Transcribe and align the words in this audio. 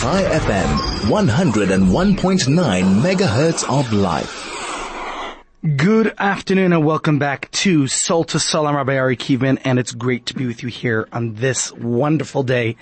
Chai 0.00 0.22
FM, 0.22 0.68
101.9 1.10 3.02
megahertz 3.02 3.68
of 3.68 3.92
life. 3.92 4.44
Good 5.76 6.14
afternoon 6.16 6.72
and 6.72 6.86
welcome 6.86 7.18
back 7.18 7.50
to 7.50 7.88
Soul 7.88 8.22
to 8.22 8.38
Soul. 8.38 8.68
I'm 8.68 8.76
Rabbi 8.76 8.96
Ari 8.96 9.18
and 9.64 9.76
it's 9.76 9.90
great 9.90 10.26
to 10.26 10.34
be 10.34 10.46
with 10.46 10.62
you 10.62 10.68
here 10.68 11.08
on 11.10 11.34
this 11.34 11.72
wonderful 11.72 12.44
day. 12.44 12.76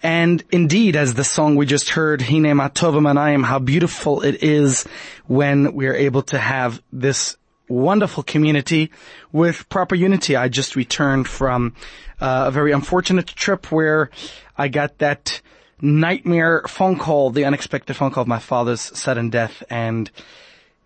And 0.00 0.44
indeed, 0.52 0.94
as 0.94 1.14
the 1.14 1.24
song 1.24 1.56
we 1.56 1.66
just 1.66 1.88
heard, 1.88 2.22
Hine 2.22 2.44
Matova 2.44 3.00
Manayim, 3.00 3.44
how 3.44 3.58
beautiful 3.58 4.22
it 4.22 4.44
is 4.44 4.86
when 5.26 5.74
we 5.74 5.88
are 5.88 5.94
able 5.94 6.22
to 6.22 6.38
have 6.38 6.80
this 6.92 7.36
wonderful 7.68 8.22
community 8.22 8.92
with 9.32 9.68
proper 9.68 9.96
unity. 9.96 10.36
I 10.36 10.48
just 10.48 10.76
returned 10.76 11.26
from 11.26 11.74
uh, 12.20 12.44
a 12.46 12.50
very 12.52 12.70
unfortunate 12.70 13.26
trip 13.26 13.72
where 13.72 14.10
I 14.56 14.68
got 14.68 14.98
that 14.98 15.40
nightmare 15.80 16.62
phone 16.68 16.98
call, 16.98 17.30
the 17.30 17.44
unexpected 17.44 17.94
phone 17.94 18.10
call 18.10 18.22
of 18.22 18.28
my 18.28 18.38
father's 18.38 18.80
sudden 18.80 19.30
death. 19.30 19.62
And 19.70 20.10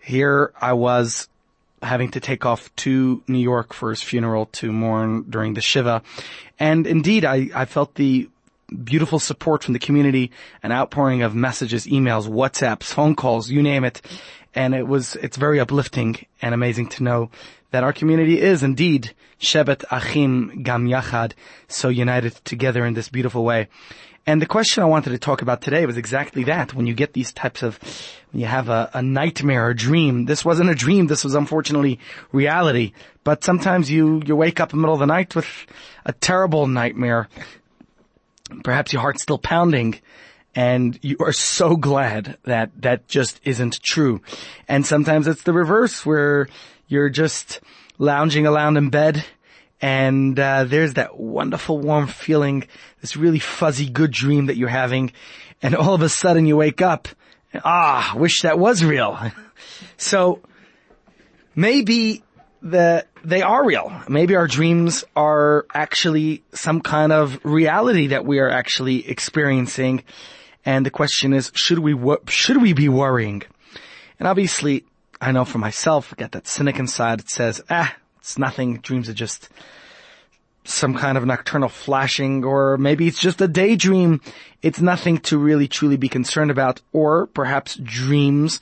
here 0.01 0.53
I 0.61 0.73
was 0.73 1.29
having 1.83 2.11
to 2.11 2.21
take 2.21 2.45
off 2.45 2.75
to 2.77 3.23
New 3.29 3.39
York 3.39 3.73
for 3.73 3.91
his 3.91 4.03
funeral 4.03 4.47
to 4.47 4.73
mourn 4.73 5.25
during 5.29 5.55
the 5.55 5.61
Shiva. 5.61 6.03
And 6.59 6.87
indeed, 6.87 7.25
I, 7.25 7.51
I 7.55 7.65
felt 7.67 7.95
the 7.95 8.29
beautiful 8.85 9.19
support 9.19 9.65
from 9.65 9.73
the 9.73 9.79
community, 9.79 10.31
an 10.63 10.73
outpouring 10.73 11.23
of 11.23 11.35
messages, 11.35 11.87
emails, 11.87 12.29
WhatsApps, 12.29 12.85
phone 12.85 13.15
calls, 13.15 13.51
you 13.51 13.63
name 13.63 13.85
it. 13.85 14.03
And 14.55 14.75
it 14.75 14.87
was, 14.87 15.15
it's 15.17 15.37
very 15.37 15.61
uplifting 15.61 16.27
and 16.43 16.55
amazing 16.55 16.89
to 16.91 17.03
know 17.03 17.31
that 17.71 17.85
our 17.85 17.93
community 17.93 18.41
is 18.41 18.63
indeed 18.63 19.15
Shevet 19.41 19.85
Achim 19.91 20.63
Gam 20.63 20.87
Yachad, 20.87 21.33
so 21.69 21.89
united 21.89 22.35
together 22.45 22.85
in 22.85 22.95
this 22.95 23.09
beautiful 23.09 23.45
way. 23.45 23.69
And 24.27 24.43
the 24.43 24.47
question 24.47 24.83
I 24.83 24.87
wanted 24.87 25.11
to 25.11 25.19
talk 25.19 25.41
about 25.41 25.63
today 25.63 25.87
was 25.87 25.97
exactly 25.97 26.45
that. 26.45 26.75
When 26.75 26.87
you 26.87 26.93
get 26.93 27.15
these 27.15 27.33
types 27.33 27.63
of, 27.63 27.79
when 28.31 28.41
you 28.41 28.47
have 28.47 28.69
a, 28.69 28.91
a 28.93 29.01
nightmare, 29.01 29.71
a 29.71 29.75
dream. 29.75 30.27
This 30.27 30.45
wasn't 30.45 30.69
a 30.69 30.75
dream. 30.75 31.07
This 31.07 31.25
was 31.25 31.35
unfortunately 31.35 31.99
reality. 32.31 32.93
But 33.25 33.43
sometimes 33.43 33.91
you, 33.91 34.23
you 34.27 34.37
wake 34.37 34.61
up 34.61 34.73
in 34.73 34.79
the 34.79 34.83
middle 34.83 34.95
of 34.95 35.01
the 35.01 35.07
night 35.07 35.35
with 35.35 35.49
a 36.05 36.13
terrible 36.13 36.67
nightmare. 36.67 37.29
Perhaps 38.65 38.93
your 38.93 39.01
heart's 39.01 39.23
still 39.23 39.39
pounding 39.39 39.99
and 40.55 40.99
you 41.03 41.17
are 41.21 41.33
so 41.33 41.77
glad 41.77 42.37
that 42.45 42.71
that 42.83 43.07
just 43.09 43.41
isn't 43.45 43.81
true. 43.83 44.21
And 44.67 44.85
sometimes 44.85 45.27
it's 45.27 45.45
the 45.45 45.53
reverse 45.53 46.05
where 46.05 46.49
you're 46.89 47.11
just 47.11 47.61
lounging 47.99 48.47
around 48.47 48.77
in 48.77 48.91
bed 48.91 49.25
and 49.81 50.39
uh, 50.39 50.65
there's 50.65 50.95
that 50.95 51.19
wonderful 51.19 51.79
warm 51.79 52.09
feeling, 52.09 52.67
this 53.01 53.17
really 53.17 53.39
fuzzy 53.39 53.89
good 53.89 54.11
dream 54.11 54.47
that 54.47 54.57
you're 54.57 54.69
having, 54.69 55.13
and 55.63 55.75
all 55.75 55.95
of 55.95 56.03
a 56.03 56.09
sudden 56.09 56.47
you 56.47 56.57
wake 56.57 56.83
up, 56.83 57.09
and, 57.53 57.63
ah, 57.65 58.15
wish 58.17 58.43
that 58.43 58.59
was 58.59 58.85
real. 58.85 59.19
so 59.97 60.41
maybe 61.55 62.23
the 62.61 63.07
they 63.25 63.43
are 63.43 63.65
real. 63.65 63.93
Maybe 64.09 64.35
our 64.35 64.49
dreams 64.49 65.05
are 65.15 65.67
actually 65.73 66.43
some 66.53 66.81
kind 66.81 67.13
of 67.13 67.39
reality 67.45 68.09
that 68.09 68.25
we 68.25 68.41
are 68.41 68.51
actually 68.51 69.09
experiencing, 69.09 70.03
and 70.65 70.85
the 70.85 70.91
question 70.91 71.33
is, 71.33 71.53
should 71.55 71.79
we 71.79 71.97
should 72.27 72.61
we 72.61 72.73
be 72.73 72.89
worrying? 72.89 73.43
And 74.19 74.27
obviously, 74.27 74.85
I 75.21 75.33
know 75.33 75.45
for 75.45 75.59
myself, 75.59 76.15
got 76.17 76.33
that 76.33 76.47
cynic 76.47 76.79
inside. 76.79 77.21
It 77.21 77.31
says, 77.31 77.63
ah, 77.71 77.95
it's 78.21 78.39
nothing. 78.39 78.79
Dreams 78.79 79.09
are 79.09 79.15
just 79.15 79.49
some 80.65 80.95
kind 80.95 81.17
of 81.17 81.25
nocturnal 81.25 81.69
flashing, 81.69 82.45
or 82.45 82.77
maybe 82.77 83.09
it's 83.09 83.19
just 83.19 83.41
a 83.41 83.49
daydream. 83.49 84.21
It's 84.63 84.81
nothing 84.81 85.19
to 85.19 85.39
really 85.39 85.67
truly 85.67 85.97
be 85.97 86.09
concerned 86.09 86.51
about. 86.51 86.83
Or 86.93 87.27
perhaps 87.27 87.77
dreams 87.77 88.61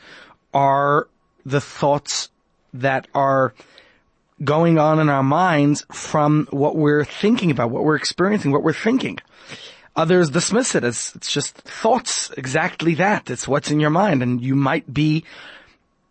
are 0.55 1.09
the 1.45 1.61
thoughts 1.61 2.31
that 2.73 3.09
are 3.15 3.55
going 4.43 4.79
on 4.79 4.99
in 5.01 5.09
our 5.09 5.23
minds 5.23 5.85
from 5.91 6.47
what 6.51 6.77
we're 6.77 7.05
thinking 7.05 7.51
about, 7.51 7.71
what 7.71 7.85
we're 7.85 7.97
experiencing, 7.97 8.53
what 8.53 8.63
we're 8.63 8.73
thinking. 8.73 9.19
Others 9.97 10.31
dismiss 10.31 10.75
it 10.75 10.85
as 10.85 11.13
it's 11.15 11.33
just 11.33 11.57
thoughts, 11.57 12.31
exactly 12.37 12.95
that. 12.97 13.31
It's 13.31 13.49
what's 13.49 13.71
in 13.71 13.81
your 13.81 13.91
mind 13.91 14.23
and 14.23 14.43
you 14.43 14.55
might 14.55 14.93
be 14.93 15.25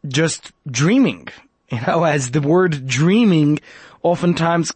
just 0.07 0.51
dreaming. 0.69 1.27
You 1.69 1.81
know, 1.81 2.03
as 2.03 2.31
the 2.31 2.41
word 2.41 2.85
dreaming 2.87 3.59
oftentimes 4.03 4.71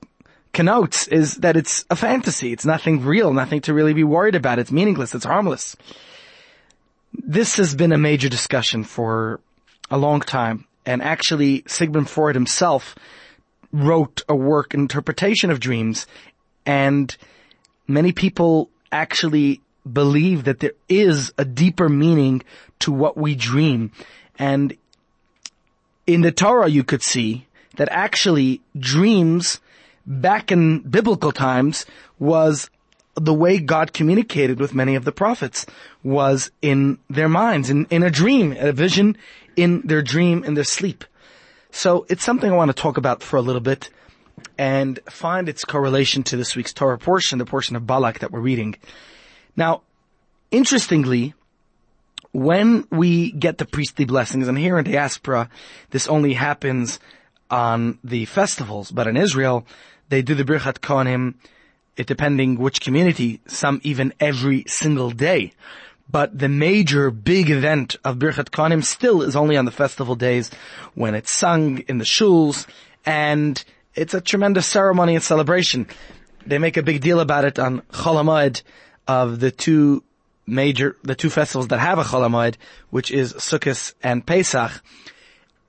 connotes 0.54 1.08
is 1.08 1.36
that 1.36 1.56
it's 1.56 1.86
a 1.90 1.96
fantasy. 1.96 2.52
It's 2.52 2.66
nothing 2.66 3.04
real, 3.04 3.32
nothing 3.32 3.62
to 3.62 3.74
really 3.74 3.94
be 3.94 4.04
worried 4.04 4.36
about. 4.36 4.60
It's 4.60 4.72
meaningless. 4.72 5.14
It's 5.14 5.26
harmless. 5.26 5.76
This 7.14 7.58
has 7.58 7.76
been 7.76 7.92
a 7.92 7.98
major 7.98 8.30
discussion 8.30 8.84
for 8.84 9.40
a 9.92 9.98
long 9.98 10.22
time. 10.22 10.66
And 10.86 11.02
actually, 11.02 11.64
Sigmund 11.68 12.10
Freud 12.10 12.36
himself 12.36 12.96
wrote 13.72 14.24
a 14.28 14.36
work 14.36 14.74
interpretation 14.74 15.52
of 15.52 15.60
dreams 15.60 16.08
and 16.66 17.16
many 17.88 18.12
people 18.12 18.70
actually 18.92 19.62
believe 19.92 20.44
that 20.44 20.60
there 20.60 20.74
is 20.88 21.34
a 21.38 21.46
deeper 21.46 21.90
meaning 21.90 22.44
to 22.80 22.92
what 22.92 23.18
we 23.18 23.36
dream. 23.36 23.92
And 24.38 24.78
in 26.14 26.22
the 26.22 26.32
Torah 26.32 26.68
you 26.68 26.84
could 26.84 27.04
see 27.04 27.46
that 27.78 27.88
actually 27.92 28.62
dreams 28.78 29.60
back 30.08 30.52
in 30.52 30.80
biblical 30.80 31.32
times 31.32 31.86
was 32.18 32.70
the 33.16 33.34
way 33.34 33.60
God 33.60 33.94
communicated 33.94 34.60
with 34.60 34.74
many 34.74 34.96
of 34.96 35.06
the 35.06 35.12
prophets 35.12 35.68
was 36.04 36.50
in 36.62 36.98
their 37.10 37.30
minds, 37.30 37.70
in, 37.70 37.86
in 37.92 38.02
a 38.02 38.10
dream, 38.10 38.56
a 38.58 38.72
vision 38.72 39.18
in 39.56 39.82
their 39.86 40.02
dream, 40.02 40.44
in 40.44 40.56
their 40.56 40.64
sleep. 40.64 41.06
So 41.72 42.08
it's 42.10 42.24
something 42.24 42.52
I 42.52 42.56
want 42.56 42.70
to 42.76 42.82
talk 42.82 42.98
about 42.98 43.22
for 43.22 43.38
a 43.38 43.42
little 43.42 43.62
bit 43.62 43.92
and 44.58 45.00
find 45.10 45.48
its 45.48 45.64
correlation 45.64 46.24
to 46.24 46.38
this 46.38 46.56
week's 46.56 46.74
Torah 46.74 46.98
portion, 46.98 47.38
the 47.38 47.46
portion 47.46 47.76
of 47.76 47.86
Balak 47.86 48.20
that 48.20 48.32
we're 48.32 48.40
reading. 48.40 48.76
Now, 49.56 49.84
interestingly, 50.50 51.36
when 52.32 52.86
we 52.92 53.32
get 53.32 53.58
the 53.58 53.66
priestly 53.66 54.06
blessings, 54.06 54.48
and 54.48 54.58
here 54.58 54.78
in 54.78 54.86
diaspora, 54.86 55.50
this 55.90 56.08
only 56.08 56.34
happens 56.34 57.00
on 57.50 57.98
the 58.04 58.26
festivals, 58.26 58.92
but 58.92 59.08
in 59.08 59.18
Israel, 59.18 59.66
they 60.10 60.22
do 60.22 60.36
the 60.36 60.44
Birchat 60.44 60.80
Kohanim, 60.80 61.36
it 61.98 62.08
depending 62.08 62.58
which 62.58 62.82
community, 62.82 63.42
some 63.48 63.82
even 63.84 64.14
every 64.20 64.64
single 64.68 65.12
day. 65.12 65.54
But 66.12 66.38
the 66.38 66.50
major 66.50 67.12
big 67.12 67.50
event 67.50 67.96
of 68.04 68.18
Birchat 68.18 68.50
Kohanim 68.50 68.84
still 68.84 69.22
is 69.22 69.36
only 69.36 69.58
on 69.58 69.66
the 69.66 69.72
festival 69.72 70.16
days 70.16 70.50
when 70.96 71.14
it's 71.14 71.32
sung 71.32 71.80
in 71.80 72.00
the 72.00 72.06
shuls 72.06 72.68
and 73.06 73.64
it's 73.96 74.14
a 74.14 74.22
tremendous 74.22 74.66
ceremony 74.66 75.16
and 75.16 75.24
celebration. 75.24 75.88
They 76.46 76.58
make 76.58 76.78
a 76.78 76.84
big 76.84 77.02
deal 77.02 77.20
about 77.20 77.46
it 77.46 77.60
on 77.60 77.82
Chol 77.92 78.62
of 79.08 79.40
the 79.40 79.52
two 79.52 80.04
major, 80.50 80.98
the 81.04 81.16
two 81.16 81.30
festivals 81.30 81.68
that 81.70 81.80
have 81.80 82.00
a 82.00 82.04
Chol 82.04 82.56
which 82.90 83.12
is 83.12 83.34
Sukkot 83.34 83.94
and 84.04 84.26
Pesach. 84.26 84.82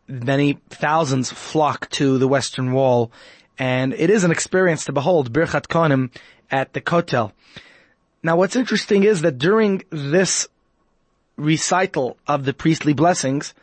Many 0.09 0.59
thousands 0.71 1.31
flock 1.31 1.89
to 1.91 2.19
the 2.19 2.27
Western 2.27 2.73
Wall 2.73 3.13
and 3.61 3.93
it 3.93 4.09
is 4.09 4.25
an 4.25 4.31
experience 4.31 4.87
to 4.87 4.93
behold 4.93 5.33
Birchat 5.33 5.69
Kohanim 5.69 6.11
at 6.51 6.73
the 6.73 6.81
Kotel. 6.81 7.33
Now 8.23 8.37
what's 8.37 8.57
interesting 8.57 9.05
is 9.05 9.21
that 9.21 9.39
during 9.39 9.83
this 9.91 10.49
recital 11.37 12.17
of 12.27 12.45
the 12.45 12.55
priestly 12.55 12.95
blessings, 12.95 13.55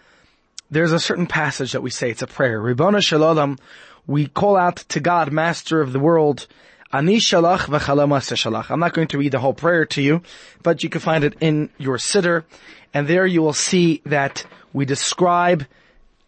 there's 0.70 0.92
a 0.92 1.00
certain 1.00 1.28
passage 1.28 1.72
that 1.72 1.82
we 1.82 1.90
say, 1.90 2.12
it's 2.12 2.22
a 2.22 2.28
prayer. 2.28 2.62
Ribbona 2.62 3.02
Shalom, 3.02 3.58
we 4.06 4.28
call 4.28 4.56
out 4.56 4.78
to 4.90 5.00
God, 5.00 5.32
Master 5.32 5.82
of 5.82 5.94
the 5.94 6.00
world, 6.00 6.48
Ani 6.94 7.18
shalach 7.18 7.68
shalach. 7.68 8.72
I'm 8.72 8.80
not 8.80 8.94
going 8.94 9.08
to 9.10 9.18
read 9.18 9.34
the 9.34 9.40
whole 9.40 9.54
prayer 9.54 9.86
to 9.86 10.02
you, 10.02 10.22
but 10.64 10.84
you 10.84 10.90
can 10.90 11.02
find 11.02 11.24
it 11.24 11.36
in 11.42 11.70
your 11.78 11.98
siddur, 11.98 12.46
and 12.94 13.08
there 13.08 13.26
you 13.26 13.42
will 13.42 13.54
see 13.54 14.02
that 14.06 14.46
we 14.74 14.86
describe 14.86 15.66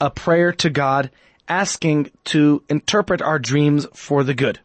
a 0.01 0.09
prayer 0.09 0.51
to 0.53 0.69
God 0.69 1.11
asking 1.47 2.11
to 2.25 2.63
interpret 2.69 3.21
our 3.21 3.39
dreams 3.39 3.87
for 3.93 4.23
the 4.23 4.33
good. 4.33 4.59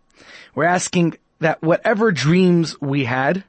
We're 0.55 0.64
asking 0.64 1.17
that 1.41 1.62
whatever 1.62 2.12
dreams 2.12 2.81
we 2.81 3.05
had 3.05 3.44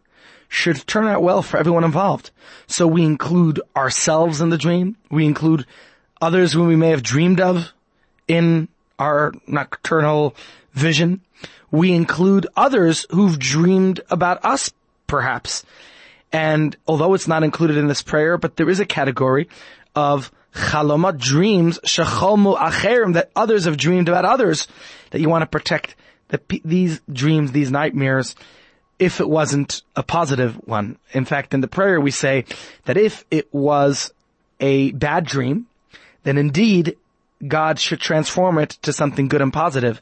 should 0.47 0.87
turn 0.87 1.05
out 1.05 1.21
well 1.21 1.41
for 1.41 1.57
everyone 1.57 1.83
involved. 1.83 2.31
So 2.67 2.87
we 2.87 3.03
include 3.03 3.61
ourselves 3.75 4.41
in 4.41 4.49
the 4.49 4.57
dream. 4.57 4.95
We 5.09 5.25
include 5.25 5.65
others 6.21 6.53
whom 6.53 6.67
we 6.67 6.75
may 6.75 6.89
have 6.89 7.03
dreamed 7.03 7.41
of 7.41 7.71
in 8.27 8.67
our 8.97 9.33
nocturnal 9.47 10.35
vision. 10.73 11.21
We 11.71 11.91
include 11.93 12.47
others 12.55 13.05
who've 13.09 13.37
dreamed 13.37 14.01
about 14.09 14.43
us, 14.45 14.71
perhaps. 15.07 15.63
And 16.31 16.75
although 16.87 17.13
it's 17.13 17.27
not 17.27 17.43
included 17.43 17.77
in 17.77 17.87
this 17.87 18.01
prayer, 18.01 18.37
but 18.37 18.55
there 18.57 18.69
is 18.69 18.79
a 18.79 18.85
category 18.85 19.49
of 19.95 20.31
chaloma 20.53 21.17
dreams, 21.17 21.79
shecholmu 21.85 22.57
acherim, 22.57 23.13
that 23.13 23.31
others 23.35 23.65
have 23.65 23.77
dreamed 23.77 24.09
about 24.09 24.25
others, 24.25 24.67
that 25.11 25.21
you 25.21 25.29
want 25.29 25.43
to 25.43 25.47
protect 25.47 25.95
the, 26.29 26.41
these 26.63 27.01
dreams, 27.11 27.51
these 27.51 27.71
nightmares, 27.71 28.35
if 28.97 29.19
it 29.19 29.29
wasn't 29.29 29.81
a 29.95 30.03
positive 30.03 30.55
one. 30.67 30.97
In 31.13 31.25
fact, 31.25 31.53
in 31.53 31.61
the 31.61 31.67
prayer 31.67 31.99
we 31.99 32.11
say 32.11 32.45
that 32.85 32.97
if 32.97 33.25
it 33.29 33.53
was 33.53 34.13
a 34.59 34.91
bad 34.91 35.25
dream, 35.25 35.67
then 36.23 36.37
indeed 36.37 36.97
God 37.45 37.79
should 37.79 37.99
transform 37.99 38.57
it 38.57 38.71
to 38.83 38.93
something 38.93 39.27
good 39.27 39.41
and 39.41 39.53
positive. 39.53 40.01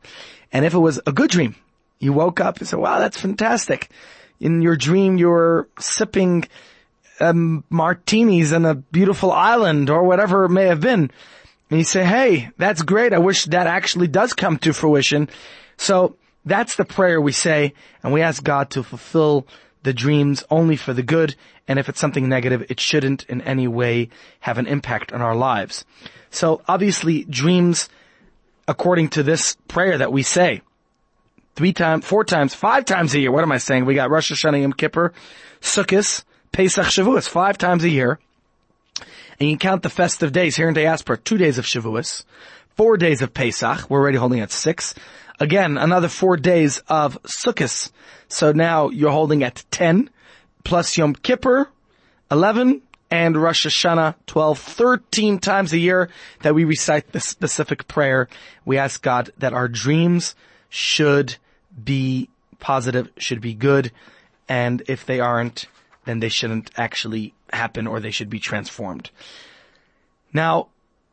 And 0.52 0.66
if 0.66 0.74
it 0.74 0.80
was 0.80 1.00
a 1.06 1.12
good 1.12 1.30
dream, 1.30 1.56
you 2.00 2.14
woke 2.14 2.40
up 2.40 2.60
and 2.60 2.68
said, 2.68 2.80
wow, 2.80 3.00
that's 3.00 3.20
fantastic. 3.20 3.90
In 4.40 4.62
your 4.62 4.76
dream, 4.76 5.18
you 5.18 5.30
were 5.30 5.68
sipping 5.80 6.46
um, 7.20 7.64
martinis 7.70 8.52
in 8.52 8.66
a 8.66 8.76
beautiful 8.76 9.32
island 9.32 9.90
or 9.90 10.04
whatever 10.04 10.46
it 10.46 10.50
may 10.50 10.66
have 10.66 10.82
been. 10.82 11.12
And 11.70 11.80
you 11.80 11.86
say, 11.86 12.04
hey, 12.04 12.50
that's 12.58 12.82
great. 12.82 13.14
I 13.14 13.20
wish 13.20 13.46
that 13.46 13.68
actually 13.68 14.08
does 14.08 14.34
come 14.34 14.58
to 14.60 14.74
fruition. 14.74 15.30
So 15.78 16.18
that's 16.46 16.76
the 16.76 16.86
prayer 16.86 17.20
we 17.22 17.32
say, 17.32 17.74
and 18.04 18.14
we 18.14 18.22
ask 18.22 18.44
God 18.44 18.70
to 18.72 18.84
fulfill 18.84 19.48
the 19.84 19.94
dreams 19.94 20.44
only 20.50 20.76
for 20.76 20.94
the 20.94 21.04
good, 21.04 21.36
and 21.68 21.78
if 21.78 21.90
it's 21.90 22.00
something 22.00 22.28
negative, 22.28 22.66
it 22.70 22.80
shouldn't 22.80 23.26
in 23.26 23.42
any 23.42 23.68
way 23.68 24.10
have 24.40 24.58
an 24.58 24.68
impact 24.68 25.12
on 25.12 25.22
our 25.22 25.36
lives. 25.36 25.86
So 26.34 26.62
obviously 26.68 27.26
dreams, 27.26 27.90
according 28.68 29.10
to 29.10 29.24
this 29.24 29.56
prayer 29.68 30.00
that 30.00 30.12
we 30.12 30.24
say, 30.24 30.62
three 31.56 31.74
times, 31.74 32.06
four 32.06 32.24
times, 32.24 32.56
five 32.56 32.86
times 32.86 33.14
a 33.14 33.20
year. 33.20 33.32
What 33.32 33.44
am 33.44 33.52
I 33.52 33.60
saying? 33.60 33.86
We 33.86 33.94
got 33.94 34.10
Rosh 34.10 34.32
Hashanah, 34.32 34.62
Yom 34.62 34.74
Kippur, 34.74 35.14
Sukkot, 35.62 36.24
Pesach, 36.52 36.88
Shavuos, 36.88 37.30
five 37.30 37.60
times 37.60 37.84
a 37.84 37.90
year. 37.90 38.20
And 39.40 39.50
you 39.50 39.58
count 39.58 39.84
the 39.84 39.90
festive 39.90 40.32
days 40.32 40.56
here 40.56 40.68
in 40.68 40.74
diaspora, 40.74 41.18
two 41.18 41.38
days 41.38 41.60
of 41.60 41.66
Shavuos, 41.66 42.24
four 42.76 42.98
days 42.98 43.22
of 43.22 43.34
Pesach. 43.34 43.88
We're 43.90 44.00
already 44.00 44.18
holding 44.18 44.40
at 44.40 44.52
six. 44.52 44.96
Again, 45.40 45.78
another 45.78 46.08
four 46.08 46.36
days 46.36 46.82
of 46.88 47.22
Sukkot. 47.24 47.92
So 48.28 48.54
now 48.54 48.90
you're 48.90 49.12
holding 49.12 49.44
at 49.44 49.64
10, 49.70 50.10
plus 50.64 50.98
Yom 50.98 51.14
Kippur, 51.14 51.70
11, 52.32 52.82
and 53.14 53.38
Rosh 53.38 53.68
Hashanah 53.68 54.16
12, 54.26 54.58
13 54.58 55.38
times 55.38 55.72
a 55.72 55.78
year 55.78 56.10
that 56.42 56.56
we 56.56 56.64
recite 56.64 57.12
this 57.12 57.26
specific 57.26 57.88
prayer. 57.88 58.28
We 58.66 58.80
ask 58.80 59.04
God 59.04 59.30
that 59.38 59.54
our 59.54 59.68
dreams 59.68 60.34
should 60.68 61.36
be 61.84 62.32
positive, 62.60 63.12
should 63.20 63.40
be 63.40 63.54
good, 63.54 63.92
and 64.50 64.82
if 64.88 65.06
they 65.06 65.20
aren't, 65.20 65.68
then 66.06 66.22
they 66.22 66.30
shouldn't 66.30 66.72
actually 66.76 67.36
happen 67.52 67.86
or 67.86 68.00
they 68.00 68.10
should 68.10 68.32
be 68.32 68.40
transformed. 68.40 69.12
Now, 70.34 70.70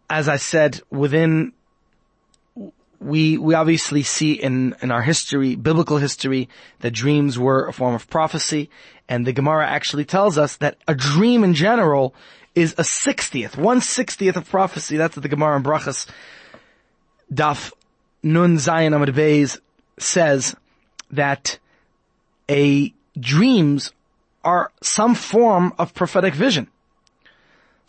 as 0.09 0.27
I 0.27 0.37
said, 0.37 0.81
within 0.89 1.53
we 3.01 3.39
we 3.39 3.55
obviously 3.55 4.03
see 4.03 4.33
in 4.33 4.77
in 4.83 4.91
our 4.91 5.03
history, 5.03 5.57
biblical 5.57 5.97
history, 5.97 6.49
that 6.81 6.93
dreams 6.93 7.39
were 7.39 7.67
a 7.67 7.73
form 7.73 7.95
of 7.95 8.09
prophecy, 8.09 8.71
and 9.09 9.27
the 9.27 9.33
Gemara 9.33 9.67
actually 9.67 10.05
tells 10.05 10.37
us 10.37 10.57
that 10.57 10.77
a 10.87 10.95
dream 10.95 11.43
in 11.43 11.55
general 11.55 12.15
is 12.55 12.75
a 12.77 12.85
sixtieth, 12.85 13.57
one 13.57 13.81
sixtieth 13.81 14.37
of 14.37 14.49
prophecy. 14.49 14.97
That's 14.97 15.17
what 15.17 15.23
the 15.23 15.29
Gemara 15.29 15.57
in 15.57 15.63
Brachas 15.63 16.07
Daf 17.33 17.73
Nun 18.23 18.57
Zayin 18.57 18.95
Amud 18.95 19.15
Beis 19.15 19.59
says 19.99 20.55
that 21.11 21.59
a 22.51 22.93
dreams 23.19 23.93
are 24.45 24.73
some 24.83 25.15
form 25.15 25.73
of 25.79 25.95
prophetic 25.95 26.35
vision. 26.35 26.69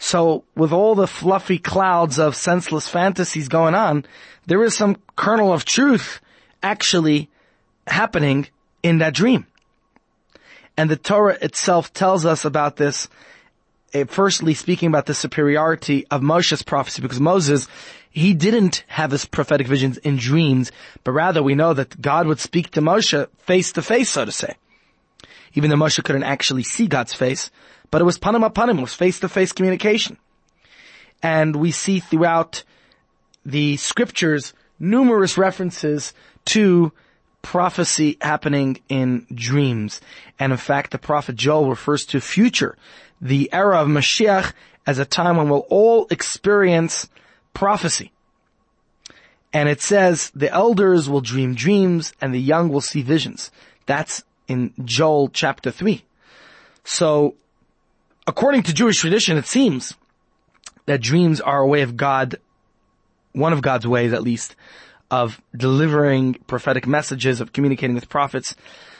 So 0.03 0.45
with 0.56 0.74
all 0.74 0.95
the 0.95 1.06
fluffy 1.06 1.59
clouds 1.59 2.18
of 2.18 2.36
senseless 2.36 2.88
fantasies 2.88 3.48
going 3.48 3.75
on, 3.75 4.03
there 4.48 4.63
is 4.63 4.75
some 4.75 4.98
kernel 5.15 5.53
of 5.53 5.63
truth 5.63 6.19
actually 6.63 7.30
happening 7.86 8.48
in 8.81 8.98
that 8.98 9.13
dream. 9.13 9.45
And 10.75 10.89
the 10.89 10.95
Torah 10.95 11.38
itself 11.39 11.94
tells 11.94 12.25
us 12.25 12.45
about 12.45 12.77
this, 12.77 13.09
uh, 13.94 14.06
firstly 14.06 14.56
speaking 14.56 14.88
about 14.88 15.06
the 15.06 15.13
superiority 15.13 16.07
of 16.07 16.21
Moshe's 16.21 16.63
prophecy, 16.63 17.04
because 17.04 17.19
Moses, 17.19 17.68
he 18.09 18.33
didn't 18.33 18.83
have 18.88 19.12
his 19.12 19.25
prophetic 19.25 19.68
visions 19.68 20.00
in 20.00 20.18
dreams, 20.18 20.71
but 21.04 21.12
rather 21.12 21.44
we 21.44 21.54
know 21.54 21.75
that 21.75 22.01
God 22.01 22.25
would 22.25 22.39
speak 22.39 22.71
to 22.71 22.81
Moshe 22.81 23.27
face 23.38 23.71
to 23.74 23.83
face, 23.83 24.09
so 24.09 24.25
to 24.25 24.31
say. 24.31 24.56
Even 25.54 25.69
though 25.69 25.75
Moshe 25.75 26.04
couldn't 26.04 26.24
actually 26.24 26.63
see 26.63 26.88
God's 26.88 27.13
face, 27.13 27.51
but 27.91 28.01
it 28.01 28.05
was 28.05 28.17
panim 28.17 28.49
panim, 28.53 28.79
it 28.79 28.81
was 28.81 28.93
face-to-face 28.93 29.51
communication. 29.51 30.17
And 31.21 31.55
we 31.55 31.71
see 31.71 31.99
throughout 31.99 32.63
the 33.45 33.77
scriptures 33.77 34.53
numerous 34.79 35.38
references 35.38 36.13
to 36.45 36.91
prophecy 37.41 38.17
happening 38.21 38.81
in 38.89 39.27
dreams. 39.33 40.01
And 40.39 40.51
in 40.51 40.57
fact, 40.57 40.91
the 40.91 40.97
prophet 40.97 41.35
Joel 41.35 41.69
refers 41.69 42.05
to 42.07 42.21
future, 42.21 42.77
the 43.19 43.51
era 43.53 43.81
of 43.81 43.88
Mashiach 43.88 44.53
as 44.85 44.99
a 44.99 45.05
time 45.05 45.37
when 45.37 45.49
we'll 45.49 45.67
all 45.69 46.07
experience 46.09 47.07
prophecy. 47.53 48.11
And 49.53 49.67
it 49.67 49.81
says 49.81 50.31
the 50.33 50.51
elders 50.51 51.09
will 51.09 51.21
dream 51.21 51.55
dreams 51.55 52.13
and 52.21 52.33
the 52.33 52.39
young 52.39 52.69
will 52.69 52.81
see 52.81 53.01
visions. 53.01 53.51
That's 53.85 54.23
in 54.47 54.73
Joel 54.83 55.29
chapter 55.29 55.71
3. 55.71 56.03
So 56.83 57.35
according 58.31 58.63
to 58.63 58.74
Jewish 58.74 58.98
tradition, 58.98 59.36
it 59.36 59.45
seems 59.45 59.94
that 60.86 61.01
dreams 61.01 61.42
are 61.42 61.60
a 61.60 61.68
way 61.68 61.81
of 61.81 61.98
God, 61.98 62.38
one 63.33 63.51
of 63.51 63.62
God's 63.62 63.86
ways 63.86 64.13
at 64.13 64.24
least, 64.24 64.56
of 65.12 65.42
delivering 65.54 66.36
prophetic 66.48 66.88
messages, 66.88 67.42
of 67.42 67.51
communicating 67.51 67.94
with 67.94 68.07
prophets. 68.07 68.56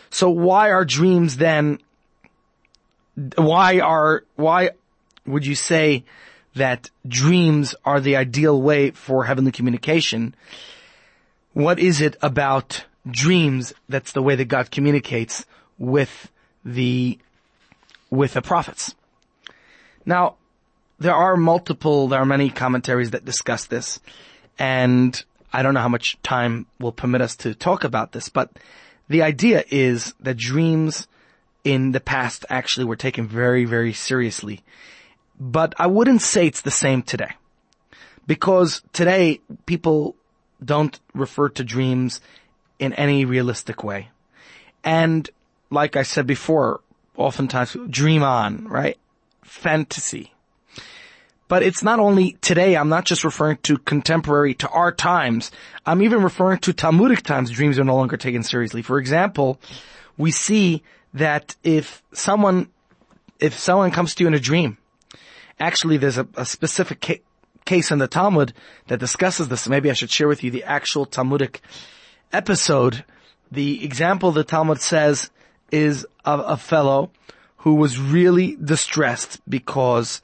So 0.10 0.30
why 0.30 0.72
are 0.72 0.84
dreams 0.84 1.38
then, 1.38 1.80
why 3.38 3.80
are, 3.80 4.26
why 4.36 4.72
would 5.26 5.46
you 5.46 5.56
say 5.56 6.04
that 6.56 6.90
dreams 7.08 7.74
are 7.86 8.02
the 8.02 8.18
ideal 8.18 8.62
way 8.62 8.92
for 8.92 9.24
heavenly 9.24 9.54
communication? 9.54 10.36
What 11.54 11.80
is 11.80 12.02
it 12.02 12.18
about 12.22 12.84
dreams 13.10 13.74
that's 13.88 14.12
the 14.12 14.22
way 14.22 14.36
that 14.36 14.50
God 14.50 14.72
communicates 14.72 15.46
with 15.78 16.30
the, 16.66 17.18
with 18.10 18.34
the 18.34 18.42
prophets? 18.42 18.94
Now, 20.06 20.36
there 21.00 21.16
are 21.16 21.36
multiple, 21.36 22.08
there 22.08 22.20
are 22.20 22.26
many 22.26 22.50
commentaries 22.50 23.12
that 23.12 23.26
discuss 23.26 23.66
this, 23.66 24.00
and 24.60 25.24
I 25.52 25.64
don't 25.64 25.74
know 25.74 25.82
how 25.82 25.90
much 25.90 26.22
time 26.22 26.68
will 26.80 26.92
permit 26.92 27.22
us 27.22 27.36
to 27.38 27.54
talk 27.54 27.84
about 27.84 28.12
this, 28.12 28.30
but 28.30 28.52
the 29.10 29.24
idea 29.24 29.64
is 29.70 30.14
that 30.20 30.38
dreams 30.38 31.08
in 31.64 31.92
the 31.92 32.00
past 32.00 32.46
actually 32.50 32.86
were 32.86 32.96
taken 32.96 33.28
very, 33.28 33.66
very 33.66 33.94
seriously. 33.94 34.62
But 35.40 35.74
I 35.78 35.88
wouldn't 35.88 36.22
say 36.22 36.48
it's 36.48 36.62
the 36.62 36.72
same 36.72 37.02
today. 37.02 37.32
Because 38.28 38.82
today 38.94 39.42
people 39.66 40.16
don't 40.64 41.00
refer 41.14 41.50
to 41.50 41.64
dreams 41.64 42.22
in 42.80 42.94
any 42.94 43.26
realistic 43.26 43.84
way. 43.84 44.10
And 44.84 45.30
like 45.70 45.96
I 45.96 46.04
said 46.04 46.28
before, 46.28 46.82
oftentimes 47.18 47.76
dream 47.90 48.24
on, 48.24 48.68
right? 48.68 48.98
Fantasy. 49.44 50.34
But 51.48 51.64
it's 51.64 51.84
not 51.84 52.00
only 52.00 52.38
today, 52.40 52.78
I'm 52.78 52.88
not 52.88 53.04
just 53.04 53.26
referring 53.26 53.58
to 53.64 53.78
contemporary, 53.78 54.54
to 54.56 54.70
our 54.70 54.92
times. 54.92 55.52
I'm 55.86 56.02
even 56.02 56.24
referring 56.24 56.60
to 56.60 56.72
Talmudic 56.72 57.24
times, 57.24 57.52
dreams 57.52 57.78
are 57.78 57.84
no 57.84 57.98
longer 57.98 58.16
taken 58.16 58.42
seriously. 58.42 58.82
For 58.82 58.98
example, 58.98 59.60
we 60.18 60.32
see 60.32 60.82
that 61.14 61.58
if 61.62 62.02
someone, 62.14 62.70
if 63.40 63.60
someone 63.60 63.92
comes 63.92 64.16
to 64.16 64.24
you 64.24 64.30
in 64.30 64.34
a 64.34 64.40
dream, 64.40 64.78
actually 65.60 65.98
there's 65.98 66.18
a, 66.18 66.26
a 66.36 66.46
specific 66.46 67.02
ca- 67.02 67.22
case 67.66 67.92
in 67.92 68.00
the 68.00 68.08
Talmud 68.08 68.54
that 68.88 69.02
discusses 69.02 69.50
this. 69.50 69.68
Maybe 69.68 69.90
I 69.90 69.94
should 69.94 70.10
share 70.10 70.30
with 70.30 70.46
you 70.46 70.52
the 70.52 70.64
actual 70.64 71.06
Talmudic 71.06 71.62
episode. 72.32 73.04
The 73.52 73.84
example 73.84 74.32
the 74.32 74.46
Talmud 74.46 74.80
says 74.80 75.30
is 75.70 76.08
of 76.24 76.40
a 76.46 76.56
fellow 76.56 77.12
who 77.62 77.76
was 77.76 78.00
really 78.00 78.56
distressed 78.56 79.40
because 79.48 80.22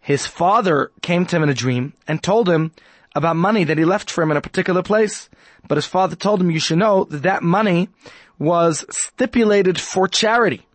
his 0.00 0.26
father 0.26 0.90
came 1.00 1.24
to 1.26 1.36
him 1.36 1.42
in 1.42 1.48
a 1.48 1.54
dream 1.54 1.94
and 2.06 2.22
told 2.22 2.48
him 2.48 2.72
about 3.14 3.36
money 3.36 3.64
that 3.64 3.78
he 3.78 3.84
left 3.84 4.10
for 4.10 4.22
him 4.22 4.30
in 4.30 4.36
a 4.36 4.42
particular 4.42 4.82
place. 4.82 5.30
But 5.66 5.76
his 5.76 5.86
father 5.86 6.14
told 6.14 6.40
him, 6.40 6.50
you 6.50 6.60
should 6.60 6.78
know 6.78 7.04
that 7.04 7.22
that 7.22 7.42
money 7.42 7.88
was 8.38 8.84
stipulated 8.90 9.80
for 9.80 10.08
charity. 10.08 10.66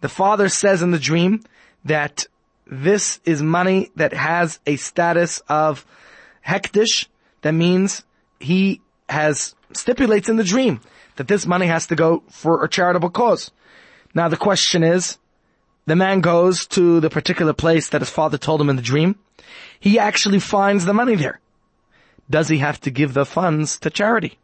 The 0.00 0.08
father 0.08 0.48
says 0.48 0.82
in 0.82 0.90
the 0.90 0.98
dream 0.98 1.42
that 1.84 2.26
this 2.66 3.20
is 3.24 3.42
money 3.42 3.90
that 3.96 4.12
has 4.12 4.58
a 4.66 4.76
status 4.76 5.40
of 5.48 5.86
hektish. 6.46 7.06
That 7.42 7.52
means 7.52 8.02
he 8.40 8.80
has 9.08 9.54
stipulates 9.72 10.28
in 10.28 10.36
the 10.36 10.44
dream 10.44 10.80
that 11.16 11.28
this 11.28 11.46
money 11.46 11.66
has 11.66 11.86
to 11.88 11.96
go 11.96 12.22
for 12.28 12.64
a 12.64 12.68
charitable 12.68 13.10
cause. 13.10 13.50
Now 14.14 14.28
the 14.28 14.36
question 14.36 14.82
is, 14.82 15.18
the 15.86 15.96
man 15.96 16.20
goes 16.20 16.66
to 16.68 17.00
the 17.00 17.10
particular 17.10 17.52
place 17.52 17.88
that 17.88 18.00
his 18.00 18.10
father 18.10 18.38
told 18.38 18.60
him 18.60 18.70
in 18.70 18.76
the 18.76 18.82
dream. 18.82 19.16
He 19.78 19.98
actually 19.98 20.38
finds 20.38 20.84
the 20.84 20.94
money 20.94 21.16
there. 21.16 21.40
Does 22.28 22.48
he 22.48 22.58
have 22.58 22.80
to 22.82 22.90
give 22.90 23.14
the 23.14 23.24
funds 23.24 23.78
to 23.80 23.90
charity? 23.90 24.38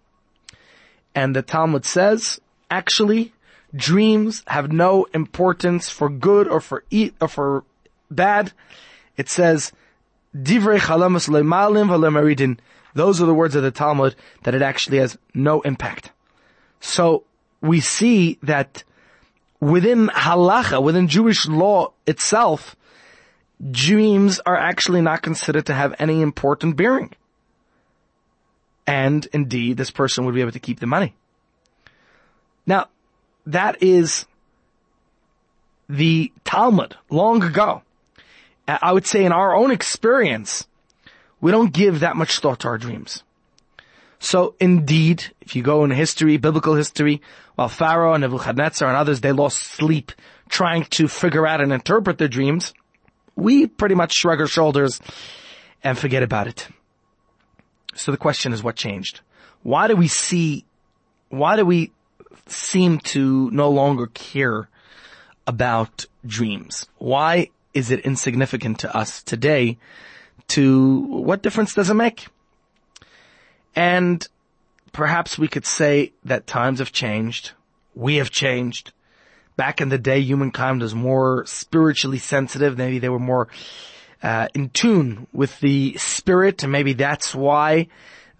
And 1.14 1.36
the 1.36 1.42
Talmud 1.42 1.84
says, 1.84 2.40
actually, 2.70 3.32
dreams 3.74 4.42
have 4.46 4.72
no 4.72 5.06
importance 5.14 5.88
for 5.88 6.08
good 6.08 6.48
or 6.48 6.60
for 6.60 6.84
eat 6.90 7.14
or 7.20 7.28
for 7.28 7.64
bad. 8.10 8.52
It 9.16 9.28
says, 9.28 9.72
Divrei 10.34 10.78
le'malim. 10.78 12.58
Those 12.94 13.20
are 13.20 13.26
the 13.26 13.34
words 13.34 13.54
of 13.54 13.62
the 13.62 13.70
Talmud 13.70 14.14
that 14.42 14.54
it 14.54 14.62
actually 14.62 14.98
has 14.98 15.16
no 15.34 15.60
impact. 15.60 16.10
So 16.80 17.24
we 17.60 17.80
see 17.80 18.38
that 18.42 18.84
within 19.60 20.08
halacha, 20.08 20.82
within 20.82 21.08
Jewish 21.08 21.46
law 21.46 21.92
itself, 22.06 22.76
dreams 23.70 24.40
are 24.44 24.56
actually 24.56 25.00
not 25.00 25.22
considered 25.22 25.66
to 25.66 25.74
have 25.74 25.94
any 25.98 26.20
important 26.22 26.76
bearing. 26.76 27.14
And 28.86 29.26
indeed, 29.32 29.76
this 29.76 29.90
person 29.90 30.24
would 30.24 30.34
be 30.34 30.40
able 30.40 30.52
to 30.52 30.60
keep 30.60 30.78
the 30.78 30.86
money. 30.86 31.14
Now, 32.66 32.88
that 33.46 33.82
is 33.82 34.26
the 35.88 36.32
Talmud 36.44 36.96
long 37.10 37.42
ago. 37.42 37.82
I 38.68 38.92
would 38.92 39.06
say 39.06 39.24
in 39.24 39.32
our 39.32 39.54
own 39.54 39.70
experience, 39.70 40.66
we 41.40 41.52
don't 41.52 41.72
give 41.72 42.00
that 42.00 42.16
much 42.16 42.40
thought 42.40 42.60
to 42.60 42.68
our 42.68 42.78
dreams. 42.78 43.22
So 44.18 44.54
indeed, 44.60 45.24
if 45.40 45.54
you 45.54 45.62
go 45.62 45.84
in 45.84 45.90
history, 45.90 46.36
biblical 46.36 46.74
history, 46.74 47.20
while 47.54 47.68
Pharaoh 47.68 48.14
and 48.14 48.22
Nebuchadnezzar 48.22 48.88
and 48.88 48.96
others, 48.96 49.20
they 49.20 49.32
lost 49.32 49.58
sleep 49.58 50.12
trying 50.48 50.84
to 50.84 51.08
figure 51.08 51.46
out 51.46 51.60
and 51.60 51.72
interpret 51.72 52.18
their 52.18 52.28
dreams, 52.28 52.72
we 53.34 53.66
pretty 53.66 53.94
much 53.94 54.12
shrug 54.12 54.40
our 54.40 54.46
shoulders 54.46 55.00
and 55.84 55.98
forget 55.98 56.22
about 56.22 56.46
it. 56.46 56.68
So 57.94 58.10
the 58.10 58.18
question 58.18 58.52
is 58.52 58.62
what 58.62 58.76
changed? 58.76 59.20
Why 59.62 59.88
do 59.88 59.96
we 59.96 60.08
see, 60.08 60.64
why 61.28 61.56
do 61.56 61.64
we 61.64 61.92
seem 62.46 62.98
to 63.00 63.50
no 63.50 63.70
longer 63.70 64.06
care 64.06 64.68
about 65.46 66.06
dreams? 66.24 66.86
Why 66.98 67.50
is 67.74 67.90
it 67.90 68.00
insignificant 68.00 68.80
to 68.80 68.96
us 68.96 69.22
today 69.22 69.78
to 70.48 70.98
what 71.00 71.42
difference 71.42 71.74
does 71.74 71.90
it 71.90 71.94
make? 71.94 72.28
And 73.76 74.26
perhaps 74.92 75.38
we 75.38 75.46
could 75.46 75.66
say 75.66 76.12
that 76.24 76.46
times 76.46 76.78
have 76.78 76.90
changed. 76.90 77.52
We 77.94 78.16
have 78.16 78.30
changed. 78.30 78.92
Back 79.56 79.80
in 79.80 79.90
the 79.90 79.98
day, 79.98 80.20
humankind 80.20 80.80
was 80.80 80.94
more 80.94 81.44
spiritually 81.46 82.18
sensitive. 82.18 82.76
Maybe 82.76 82.98
they 82.98 83.10
were 83.10 83.18
more 83.18 83.48
uh, 84.22 84.48
in 84.54 84.70
tune 84.70 85.26
with 85.32 85.60
the 85.60 85.94
spirit, 85.98 86.62
and 86.62 86.72
maybe 86.72 86.94
that's 86.94 87.34
why 87.34 87.88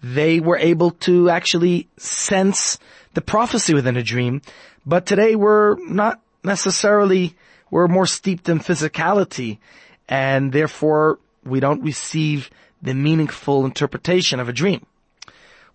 they 0.01 0.39
were 0.39 0.57
able 0.57 0.91
to 0.91 1.29
actually 1.29 1.87
sense 1.97 2.77
the 3.13 3.21
prophecy 3.21 3.73
within 3.73 3.97
a 3.97 4.03
dream. 4.03 4.41
But 4.85 5.05
today 5.05 5.35
we're 5.35 5.77
not 5.87 6.21
necessarily, 6.43 7.35
we're 7.71 7.87
more 7.87 8.05
steeped 8.05 8.49
in 8.49 8.59
physicality, 8.59 9.59
and 10.07 10.51
therefore 10.51 11.19
we 11.43 11.59
don't 11.59 11.83
receive 11.83 12.49
the 12.81 12.93
meaningful 12.93 13.65
interpretation 13.65 14.39
of 14.39 14.49
a 14.49 14.53
dream. 14.53 14.85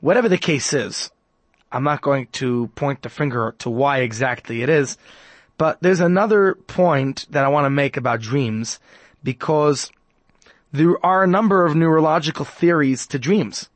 Whatever 0.03 0.29
the 0.29 0.37
case 0.37 0.73
is, 0.73 1.13
I'm 1.71 1.85
not 1.85 2.03
going 2.03 2.27
to 2.33 2.67
point 2.75 3.03
the 3.03 3.09
finger 3.09 3.55
to 3.61 3.71
why 3.71 3.99
exactly 3.99 4.63
it 4.63 4.69
is, 4.69 4.99
but 5.59 5.79
there's 5.81 6.01
another 6.01 6.57
point 6.67 7.25
that 7.31 7.45
I 7.45 7.49
want 7.49 7.67
to 7.67 7.71
make 7.71 7.97
about 7.97 8.21
dreams 8.21 8.81
because 9.23 9.93
there 10.73 10.97
are 11.07 11.23
a 11.23 11.29
number 11.29 11.65
of 11.65 11.77
neurological 11.77 12.45
theories 12.45 13.07
to 13.07 13.19
dreams. 13.21 13.69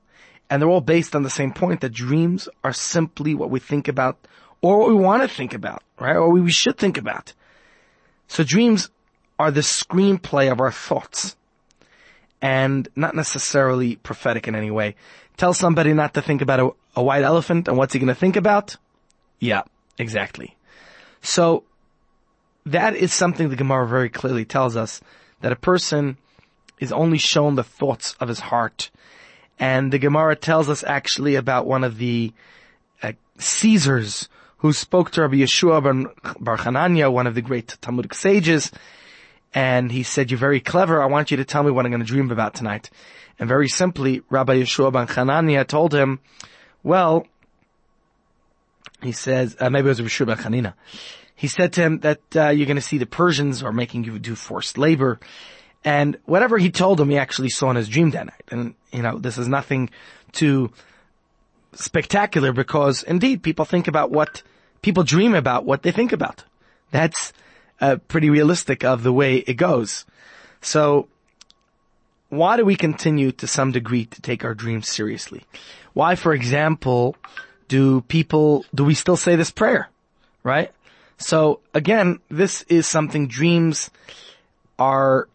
And 0.50 0.61
they're 0.61 0.68
all 0.68 0.80
based 0.80 1.14
on 1.14 1.23
the 1.23 1.30
same 1.30 1.52
point 1.52 1.80
that 1.83 1.92
dreams 1.92 2.49
are 2.64 2.73
simply 2.73 3.33
what 3.33 3.50
we 3.50 3.61
think 3.61 3.87
about 3.87 4.18
or 4.61 4.78
what 4.78 4.88
we 4.88 4.95
want 4.97 5.23
to 5.23 5.28
think 5.28 5.54
about, 5.54 5.85
right? 6.00 6.16
Or 6.16 6.28
we 6.28 6.50
should 6.50 6.76
think 6.76 6.99
about. 6.99 7.35
So 8.26 8.42
dreams 8.42 8.90
are 9.38 9.52
the 9.52 9.61
screenplay 9.61 10.50
of 10.50 10.61
our 10.61 10.73
thoughts 10.73 11.37
and 12.42 12.88
not 12.97 13.14
necessarily 13.14 13.97
prophetic 13.97 14.49
in 14.49 14.54
any 14.54 14.71
way. 14.71 14.95
Tell 15.37 15.52
somebody 15.52 15.93
not 15.93 16.14
to 16.14 16.23
think 16.23 16.43
about 16.43 16.61
a, 16.61 16.71
a 16.97 17.02
white 17.02 17.25
elephant 17.25 17.69
and 17.69 17.76
what's 17.76 17.93
he 17.93 17.99
going 17.99 18.09
to 18.09 18.14
think 18.14 18.37
about? 18.37 18.76
Yeah, 19.38 19.62
exactly. 19.99 20.57
So 21.21 21.64
that 22.64 22.97
is 22.97 23.12
something 23.12 23.49
the 23.49 23.57
Gemara 23.57 23.87
very 23.87 24.09
clearly 24.09 24.45
tells 24.45 24.76
us 24.76 25.00
that 25.40 25.52
a 25.52 25.57
person 25.57 26.16
is 26.81 26.93
only 26.93 27.19
shown 27.19 27.55
the 27.55 27.64
thoughts 27.64 28.14
of 28.21 28.28
his 28.28 28.40
heart. 28.40 28.90
And 29.59 29.93
the 29.93 29.99
Gemara 29.99 30.37
tells 30.37 30.69
us 30.69 30.85
actually 30.85 31.35
about 31.35 31.66
one 31.66 31.85
of 31.85 31.99
the 31.99 32.33
uh, 33.02 33.12
Caesars 33.38 34.28
who 34.59 34.73
spoke 34.73 35.11
to 35.12 35.23
Rabbi 35.23 35.37
Yeshua 35.37 35.83
Bar 36.40 36.59
Hanania, 36.59 37.12
one 37.12 37.26
of 37.26 37.35
the 37.35 37.43
great 37.43 37.76
Talmudic 37.81 38.14
sages, 38.14 38.73
and 39.55 39.90
he 39.93 40.02
said, 40.02 40.31
you're 40.31 40.38
very 40.38 40.61
clever. 40.61 41.02
I 41.02 41.07
want 41.07 41.31
you 41.31 41.37
to 41.38 41.45
tell 41.45 41.62
me 41.62 41.71
what 41.71 41.87
I'm 41.87 41.93
going 41.93 42.02
to 42.02 42.07
dream 42.07 42.31
about 42.31 42.55
tonight. 42.55 42.90
And 43.38 43.49
very 43.49 43.69
simply, 43.69 44.23
Rabbi 44.31 44.57
Yeshua 44.57 44.93
ben 44.93 45.07
Hanania 45.07 45.66
told 45.66 45.93
him, 45.93 46.21
well, 46.83 47.26
he 49.02 49.12
says, 49.12 49.57
uh, 49.61 49.69
maybe 49.71 49.87
it 49.87 49.88
was 49.88 50.00
Yeshua 50.00 50.26
ben 50.26 50.37
Hanina. 50.38 50.75
He 51.35 51.49
said 51.49 51.75
to 51.75 51.83
him 51.83 51.99
that 52.00 52.21
uh, 52.35 52.49
you're 52.49 52.66
going 52.66 52.76
to 52.76 52.83
see 52.83 52.97
the 52.97 53.07
Persians 53.07 53.62
are 53.62 53.73
making 53.73 54.05
you 54.05 54.19
do 54.19 54.35
forced 54.35 54.78
labor. 54.78 55.21
And 55.85 56.19
whatever 56.25 56.57
he 56.57 56.71
told 56.71 56.99
him, 56.99 57.11
he 57.11 57.19
actually 57.19 57.50
saw 57.50 57.71
in 57.71 57.76
his 57.76 57.88
dream 57.88 58.11
that 58.12 58.26
night. 58.26 58.45
And, 58.50 58.75
you 58.90 59.02
know, 59.02 59.19
this 59.19 59.37
is 59.37 59.47
nothing 59.47 59.90
too 60.33 60.73
spectacular 61.75 62.52
because 62.52 63.02
indeed 63.02 63.43
people 63.43 63.66
think 63.66 63.87
about 63.87 64.11
what, 64.11 64.43
people 64.81 65.02
dream 65.02 65.35
about 65.35 65.66
what 65.66 65.83
they 65.83 65.93
think 65.93 66.12
about. 66.12 66.45
That's 66.90 67.35
uh, 67.83 67.97
pretty 68.09 68.31
realistic 68.31 68.83
of 68.83 69.02
the 69.02 69.12
way 69.12 69.37
it 69.37 69.55
goes. 69.55 70.07
So, 70.62 71.09
why 72.28 72.56
do 72.56 72.64
we 72.64 72.76
continue 72.76 73.33
to 73.33 73.47
some 73.47 73.73
degree 73.73 74.06
to 74.06 74.21
take 74.21 74.45
our 74.45 74.54
dreams 74.54 74.88
seriously? 74.88 75.45
Why, 75.92 76.14
for 76.14 76.35
example, 76.35 77.16
do 77.68 78.00
people, 78.02 78.64
do 78.75 78.85
we 78.85 78.95
still 78.95 79.16
say 79.16 79.37
this 79.37 79.50
prayer? 79.50 79.88
Right? 80.42 80.73
So 81.18 81.61
again, 81.73 82.21
this 82.28 82.62
is 82.62 82.87
something 82.87 83.28
dreams 83.28 83.90
are 84.78 85.28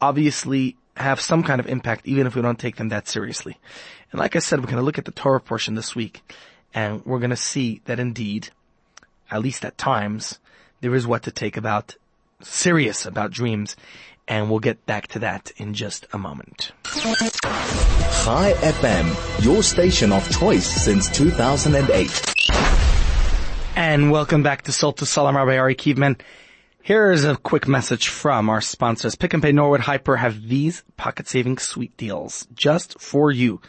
obviously 0.00 0.76
have 0.96 1.20
some 1.20 1.42
kind 1.42 1.60
of 1.60 1.66
impact 1.66 2.06
even 2.06 2.26
if 2.26 2.34
we 2.34 2.42
don't 2.42 2.58
take 2.58 2.76
them 2.76 2.88
that 2.88 3.08
seriously. 3.08 3.58
And 4.12 4.18
like 4.18 4.36
I 4.36 4.38
said, 4.38 4.60
we're 4.60 4.66
going 4.66 4.76
to 4.76 4.82
look 4.82 4.98
at 4.98 5.04
the 5.04 5.10
Torah 5.10 5.40
portion 5.40 5.74
this 5.74 5.94
week 5.94 6.22
and 6.72 7.04
we're 7.04 7.18
going 7.18 7.30
to 7.30 7.36
see 7.36 7.82
that 7.84 8.00
indeed, 8.00 8.48
at 9.30 9.42
least 9.42 9.64
at 9.64 9.76
times, 9.76 10.38
there 10.80 10.94
is 10.94 11.06
what 11.06 11.22
to 11.24 11.30
take 11.30 11.56
about 11.56 11.96
serious 12.40 13.06
about 13.06 13.30
dreams 13.30 13.76
and 14.28 14.50
we'll 14.50 14.58
get 14.60 14.84
back 14.86 15.06
to 15.08 15.20
that 15.20 15.52
in 15.56 15.74
just 15.74 16.06
a 16.12 16.18
moment. 16.18 16.72
Chai 16.84 18.52
FM, 18.54 19.44
your 19.44 19.62
station 19.62 20.12
of 20.12 20.28
choice 20.30 20.66
since 20.66 21.08
2008. 21.10 22.36
And 23.76 24.10
welcome 24.10 24.42
back 24.42 24.62
to 24.62 24.72
Soul 24.72 24.94
to 24.94 25.06
Salam 25.06 25.36
Rabbi 25.36 25.58
Ari 25.58 25.76
Kievman. 25.76 26.20
Here 26.82 27.10
is 27.10 27.24
a 27.24 27.36
quick 27.36 27.66
message 27.66 28.08
from 28.08 28.48
our 28.48 28.60
sponsors. 28.60 29.16
Pick 29.16 29.34
n 29.34 29.40
Pay 29.40 29.52
Norwood 29.52 29.80
Hyper 29.80 30.16
have 30.16 30.48
these 30.48 30.84
pocket 30.96 31.28
saving 31.28 31.58
sweet 31.58 31.96
deals 31.96 32.46
just 32.54 33.00
for 33.00 33.30
you. 33.30 33.60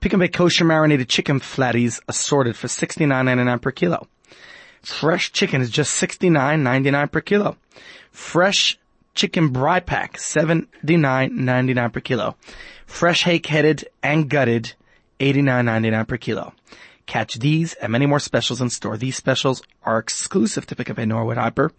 Pick 0.00 0.14
n 0.14 0.20
Pay 0.20 0.28
kosher 0.28 0.64
marinated 0.64 1.08
chicken 1.08 1.38
flatties 1.38 2.00
assorted 2.08 2.56
for 2.56 2.66
$69.99 2.66 3.60
per 3.60 3.70
kilo. 3.72 4.08
Fresh 4.82 5.32
chicken 5.32 5.60
is 5.60 5.70
just 5.70 6.00
$69.99 6.00 7.12
per 7.12 7.20
kilo. 7.20 7.56
Fresh 8.10 8.78
chicken 9.16 9.50
braai 9.50 9.84
pack, 9.84 10.18
$79.99 10.18 11.92
per 11.92 12.00
kilo. 12.00 12.36
Fresh 12.86 13.24
hake 13.24 13.46
headed 13.46 13.88
and 14.02 14.28
gutted, 14.28 14.74
$89.99 15.18 16.06
per 16.06 16.16
kilo. 16.18 16.52
Catch 17.06 17.36
these 17.36 17.74
and 17.74 17.92
many 17.92 18.06
more 18.06 18.20
specials 18.20 18.60
in 18.60 18.70
store. 18.70 18.96
These 18.96 19.16
specials 19.16 19.62
are 19.82 19.98
exclusive 19.98 20.66
to 20.66 20.76
Pick 20.76 20.90
n 20.90 20.96
Pay 20.96 21.06
Norwood 21.06 21.36
Hyper 21.36 21.72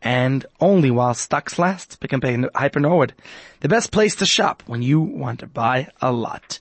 and 0.00 0.46
only 0.60 0.90
while 0.90 1.14
stocks 1.14 1.58
last. 1.58 2.00
Pick 2.00 2.12
n 2.12 2.20
Pay 2.20 2.44
Hyper 2.54 2.80
Norwood, 2.80 3.14
the 3.60 3.68
best 3.68 3.90
place 3.90 4.14
to 4.16 4.26
shop 4.26 4.62
when 4.66 4.82
you 4.82 5.00
want 5.00 5.40
to 5.40 5.46
buy 5.46 5.88
a 6.00 6.12
lot. 6.12 6.60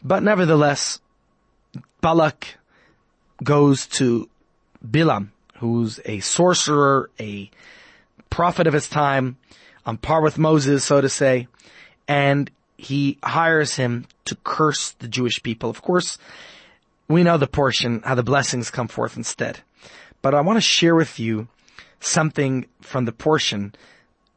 But 0.03 0.23
nevertheless, 0.23 1.01
Balak 2.01 2.59
goes 3.43 3.87
to 3.87 4.29
Bilam, 4.87 5.29
who's 5.59 6.01
a 6.05 6.21
sorcerer, 6.21 7.11
a 7.19 7.51
prophet 8.29 8.67
of 8.67 8.75
his 8.75 8.89
time, 8.89 9.37
on 9.87 9.97
par 9.97 10.23
with 10.23 10.39
Moses, 10.39 10.85
so 10.85 11.01
to 11.01 11.09
say, 11.09 11.49
and 12.09 12.51
he 12.77 13.19
hires 13.23 13.77
him 13.77 14.07
to 14.25 14.37
curse 14.45 14.91
the 14.93 15.09
Jewish 15.09 15.43
people. 15.43 15.71
Of 15.71 15.83
course, 15.83 16.19
we 17.09 17.23
know 17.23 17.39
the 17.39 17.47
portion, 17.47 18.03
how 18.03 18.15
the 18.15 18.23
blessings 18.23 18.71
come 18.71 18.89
forth 18.89 19.17
instead. 19.17 19.61
But 20.23 20.35
I 20.35 20.41
want 20.41 20.57
to 20.57 20.63
share 20.63 20.95
with 20.95 21.21
you 21.21 21.49
something 22.05 22.67
from 22.81 23.05
the 23.05 23.13
portion 23.13 23.75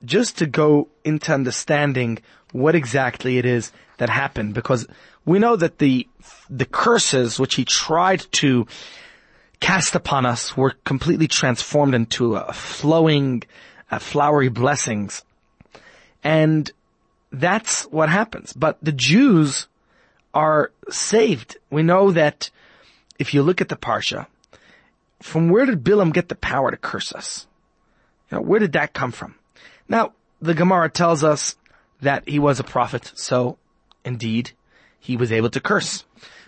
just 0.05 0.38
to 0.38 0.45
go 0.45 0.88
into 1.03 1.33
understanding 1.33 2.19
what 2.51 2.75
exactly 2.75 3.38
it 3.38 3.45
is 3.45 3.71
that 3.97 4.09
happened. 4.09 4.53
Because 4.53 4.88
we 5.25 5.39
know 5.39 5.55
that 5.55 5.79
the 5.79 6.07
the 6.50 6.65
curses 6.65 7.39
which 7.39 7.55
he 7.55 7.65
tried 7.65 8.25
to 8.31 8.67
cast 9.59 9.95
upon 9.95 10.25
us 10.25 10.55
were 10.55 10.75
completely 10.86 11.27
transformed 11.27 11.95
into 11.95 12.36
a 12.36 12.53
flowing 12.53 13.43
uh, 13.89 14.00
flowery 14.00 14.50
blessings. 14.50 15.24
And 16.24 16.71
that's 17.31 17.83
what 17.83 18.09
happens. 18.09 18.53
But 18.53 18.77
the 18.81 18.91
Jews 18.91 19.67
are 20.33 20.71
saved. 20.89 21.57
We 21.69 21.83
know 21.83 22.12
that 22.12 22.50
if 23.17 23.33
you 23.33 23.41
look 23.41 23.62
at 23.62 23.69
the 23.69 23.75
parsha 23.75 24.27
from 25.21 25.50
where 25.50 25.65
did 25.65 25.83
Bilam 25.83 26.13
get 26.13 26.29
the 26.29 26.36
power 26.36 26.69
to 26.69 26.77
curse 26.77 27.12
us 27.12 27.46
know, 28.31 28.41
where 28.41 28.60
did 28.60 28.74
that 28.74 28.93
come 28.93 29.12
from? 29.12 29.36
Now, 29.88 30.13
the 30.41 30.53
Gemara 30.53 30.89
tells 30.89 31.24
us 31.24 31.55
that 32.01 32.27
he 32.27 32.39
was 32.39 32.60
a 32.60 32.63
prophet, 32.63 33.12
so 33.15 33.57
indeed, 34.03 34.51
he 35.00 35.17
was 35.17 35.31
able 35.31 35.50
to 35.50 35.60
curse. 35.60 36.03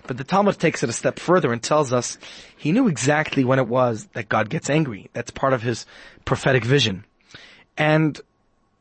But 0.08 0.18
the 0.18 0.24
Talmud 0.24 0.58
takes 0.60 0.84
it 0.84 0.90
a 0.90 0.94
step 0.94 1.20
further 1.20 1.54
and 1.54 1.62
tells 1.62 1.94
us 1.94 2.18
he 2.58 2.72
knew 2.72 2.88
exactly 2.88 3.44
when 3.44 3.60
it 3.60 3.68
was 3.68 4.08
that 4.14 4.30
God 4.30 4.50
gets 4.50 4.70
angry. 4.70 5.10
That's 5.14 5.32
part 5.32 5.54
of 5.54 5.62
his 5.62 5.86
prophetic 6.26 6.64
vision. 6.66 7.06
And 7.78 8.20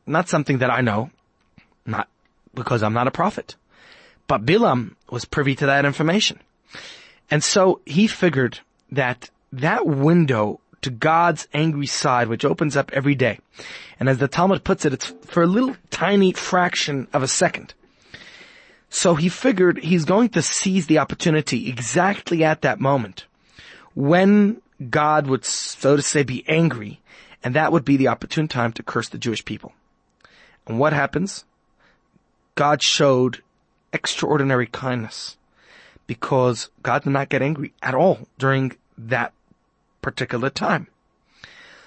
not 0.05 0.27
something 0.27 0.57
that 0.57 0.71
I 0.71 0.81
know, 0.81 1.11
not 1.85 2.09
because 2.53 2.83
I'm 2.83 2.93
not 2.93 3.07
a 3.07 3.11
prophet. 3.11 3.55
But 4.27 4.45
Bilam 4.45 4.95
was 5.09 5.25
privy 5.25 5.55
to 5.55 5.67
that 5.67 5.85
information. 5.85 6.39
And 7.31 7.43
so 7.43 7.81
he 7.85 8.07
figured 8.07 8.59
that 8.91 9.29
that 9.53 9.85
window 9.85 10.59
to 10.81 10.89
God's 10.89 11.47
angry 11.53 11.85
side, 11.85 12.27
which 12.27 12.45
opens 12.45 12.77
up 12.77 12.91
every 12.93 13.15
day. 13.15 13.39
And 13.99 14.07
as 14.07 14.17
the 14.17 14.27
Talmud 14.27 14.63
puts 14.63 14.85
it, 14.85 14.93
it's 14.93 15.13
for 15.25 15.43
a 15.43 15.47
little 15.47 15.75
tiny 15.89 16.31
fraction 16.31 17.07
of 17.13 17.23
a 17.23 17.27
second. 17.27 17.73
So 18.89 19.15
he 19.15 19.29
figured 19.29 19.83
he's 19.83 20.05
going 20.05 20.29
to 20.29 20.41
seize 20.41 20.87
the 20.87 20.99
opportunity 20.99 21.69
exactly 21.69 22.43
at 22.43 22.61
that 22.61 22.79
moment 22.79 23.25
when 23.93 24.61
God 24.89 25.27
would, 25.27 25.45
so 25.45 25.95
to 25.95 26.01
say, 26.01 26.23
be 26.23 26.43
angry, 26.47 27.01
and 27.43 27.55
that 27.55 27.71
would 27.71 27.85
be 27.85 27.97
the 27.97 28.07
opportune 28.07 28.47
time 28.47 28.71
to 28.73 28.83
curse 28.83 29.09
the 29.09 29.17
Jewish 29.17 29.45
people. 29.45 29.73
And 30.67 30.79
what 30.79 30.93
happens? 30.93 31.45
God 32.55 32.81
showed 32.81 33.43
extraordinary 33.93 34.67
kindness 34.67 35.37
because 36.07 36.69
God 36.81 37.03
did 37.03 37.11
not 37.11 37.29
get 37.29 37.41
angry 37.41 37.73
at 37.81 37.95
all 37.95 38.27
during 38.37 38.75
that 38.97 39.33
particular 40.01 40.49
time. 40.49 40.87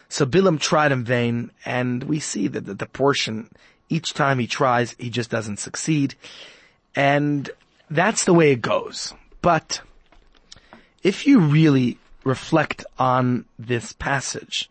So 0.09 0.27
Bilam 0.27 0.61
tried 0.61 0.93
in 0.93 1.05
vain, 1.05 1.51
and 1.65 2.05
we 2.05 2.21
see 2.21 2.47
that 2.49 2.67
the, 2.67 2.75
the 2.75 2.87
portion, 2.87 3.49
each 3.89 4.13
time 4.13 4.39
he 4.39 4.47
tries, 4.47 4.95
he 4.99 5.09
just 5.09 5.31
doesn't 5.31 5.59
succeed. 5.59 6.15
And 6.95 7.51
that's 7.91 8.25
the 8.25 8.35
way 8.35 8.53
it 8.53 8.61
goes. 8.61 9.15
But 9.41 9.81
if 11.03 11.27
you 11.27 11.41
really 11.41 11.99
reflect 12.25 12.85
on 12.99 13.47
this 13.59 13.93
passage, 13.95 14.69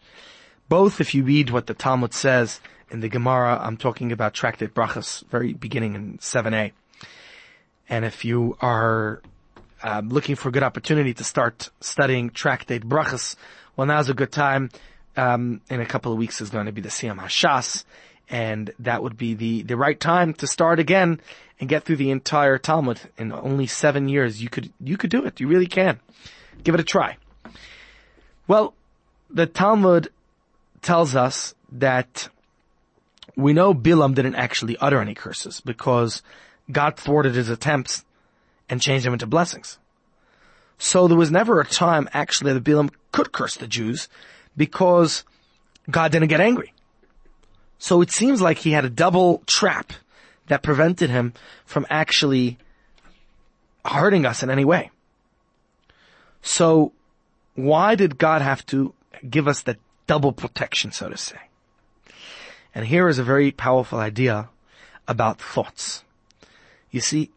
both 0.70 1.02
if 1.02 1.14
you 1.14 1.24
read 1.24 1.50
what 1.50 1.68
the 1.68 1.74
Talmud 1.74 2.14
says 2.14 2.62
in 2.90 3.00
the 3.00 3.10
Gemara, 3.10 3.60
I'm 3.62 3.78
talking 3.78 4.12
about 4.12 4.34
Tractate 4.34 4.74
Brachas, 4.74 5.24
very 5.30 5.54
beginning 5.54 5.96
in 5.96 6.18
7a, 6.20 6.72
and 7.90 8.06
if 8.06 8.24
you 8.24 8.58
are 8.62 9.22
uh, 9.84 10.02
looking 10.06 10.36
for 10.36 10.50
a 10.50 10.52
good 10.52 10.64
opportunity 10.64 11.14
to 11.14 11.24
start 11.24 11.70
studying 11.80 12.30
Tractate 12.30 12.84
Brachas, 12.84 13.36
well, 13.76 13.88
now's 13.88 14.10
a 14.10 14.14
good 14.14 14.32
time. 14.32 14.70
Um, 15.18 15.60
in 15.70 15.82
a 15.82 15.86
couple 15.86 16.14
of 16.14 16.18
weeks 16.18 16.40
is 16.40 16.50
going 16.50 16.68
to 16.68 16.72
be 16.72 16.80
the 16.80 16.90
Siyum 16.90 17.18
Hashas, 17.20 17.84
and 18.30 18.72
that 18.80 19.04
would 19.04 19.18
be 19.18 19.34
the, 19.34 19.64
the 19.64 19.76
right 19.76 20.00
time 20.00 20.34
to 20.36 20.48
start 20.48 20.80
again 20.80 21.20
and 21.60 21.68
get 21.68 21.84
through 21.84 21.98
the 21.98 22.12
entire 22.12 22.58
Talmud 22.58 23.02
in 23.18 23.34
only 23.34 23.68
seven 23.68 24.08
years. 24.08 24.42
You 24.42 24.50
could, 24.50 24.72
you 24.80 24.96
could 24.96 25.10
do 25.10 25.26
it. 25.26 25.42
You 25.42 25.48
really 25.48 25.68
can. 25.68 26.00
Give 26.64 26.76
it 26.76 26.82
a 26.82 26.86
try. 26.86 27.18
Well, 28.48 28.74
the 29.30 29.46
Talmud 29.46 30.10
tells 30.82 31.16
us 31.16 31.54
that 31.74 32.30
we 33.36 33.54
know 33.54 33.74
Bilam 33.74 34.16
didn't 34.16 34.36
actually 34.36 34.78
utter 34.78 35.02
any 35.02 35.14
curses 35.14 35.62
because 35.62 36.22
God 36.72 36.98
thwarted 36.98 37.36
his 37.36 37.50
attempts 37.50 38.06
and 38.72 38.82
change 38.82 39.04
them 39.04 39.14
into 39.14 39.28
blessings. 39.28 39.78
So 40.80 41.08
there 41.08 41.18
was 41.18 41.30
never 41.30 41.60
a 41.60 41.66
time 41.66 42.10
actually 42.14 42.54
that 42.54 42.64
Balaam 42.64 42.90
could 43.12 43.32
curse 43.32 43.56
the 43.56 43.68
Jews 43.68 44.10
because 44.58 45.24
God 45.90 46.12
didn't 46.12 46.30
get 46.30 46.42
angry. 46.42 46.74
So 47.78 48.02
it 48.02 48.10
seems 48.10 48.42
like 48.42 48.60
he 48.60 48.72
had 48.72 48.86
a 48.86 48.90
double 48.90 49.44
trap 49.46 49.94
that 50.48 50.64
prevented 50.64 51.10
him 51.10 51.34
from 51.66 51.86
actually 51.90 52.58
hurting 53.86 54.26
us 54.26 54.42
in 54.42 54.50
any 54.50 54.66
way. 54.66 54.90
So 56.42 56.94
why 57.56 57.96
did 57.96 58.18
God 58.18 58.42
have 58.42 58.66
to 58.68 58.94
give 59.30 59.48
us 59.48 59.62
that 59.64 59.78
double 60.08 60.32
protection, 60.32 60.92
so 60.92 61.10
to 61.10 61.18
say? 61.18 61.38
And 62.74 62.86
here 62.86 63.08
is 63.08 63.20
a 63.20 63.24
very 63.24 63.52
powerful 63.52 64.00
idea 64.00 64.50
about 65.08 65.42
thoughts. 65.42 66.04
You 66.90 67.02
see, 67.02 67.32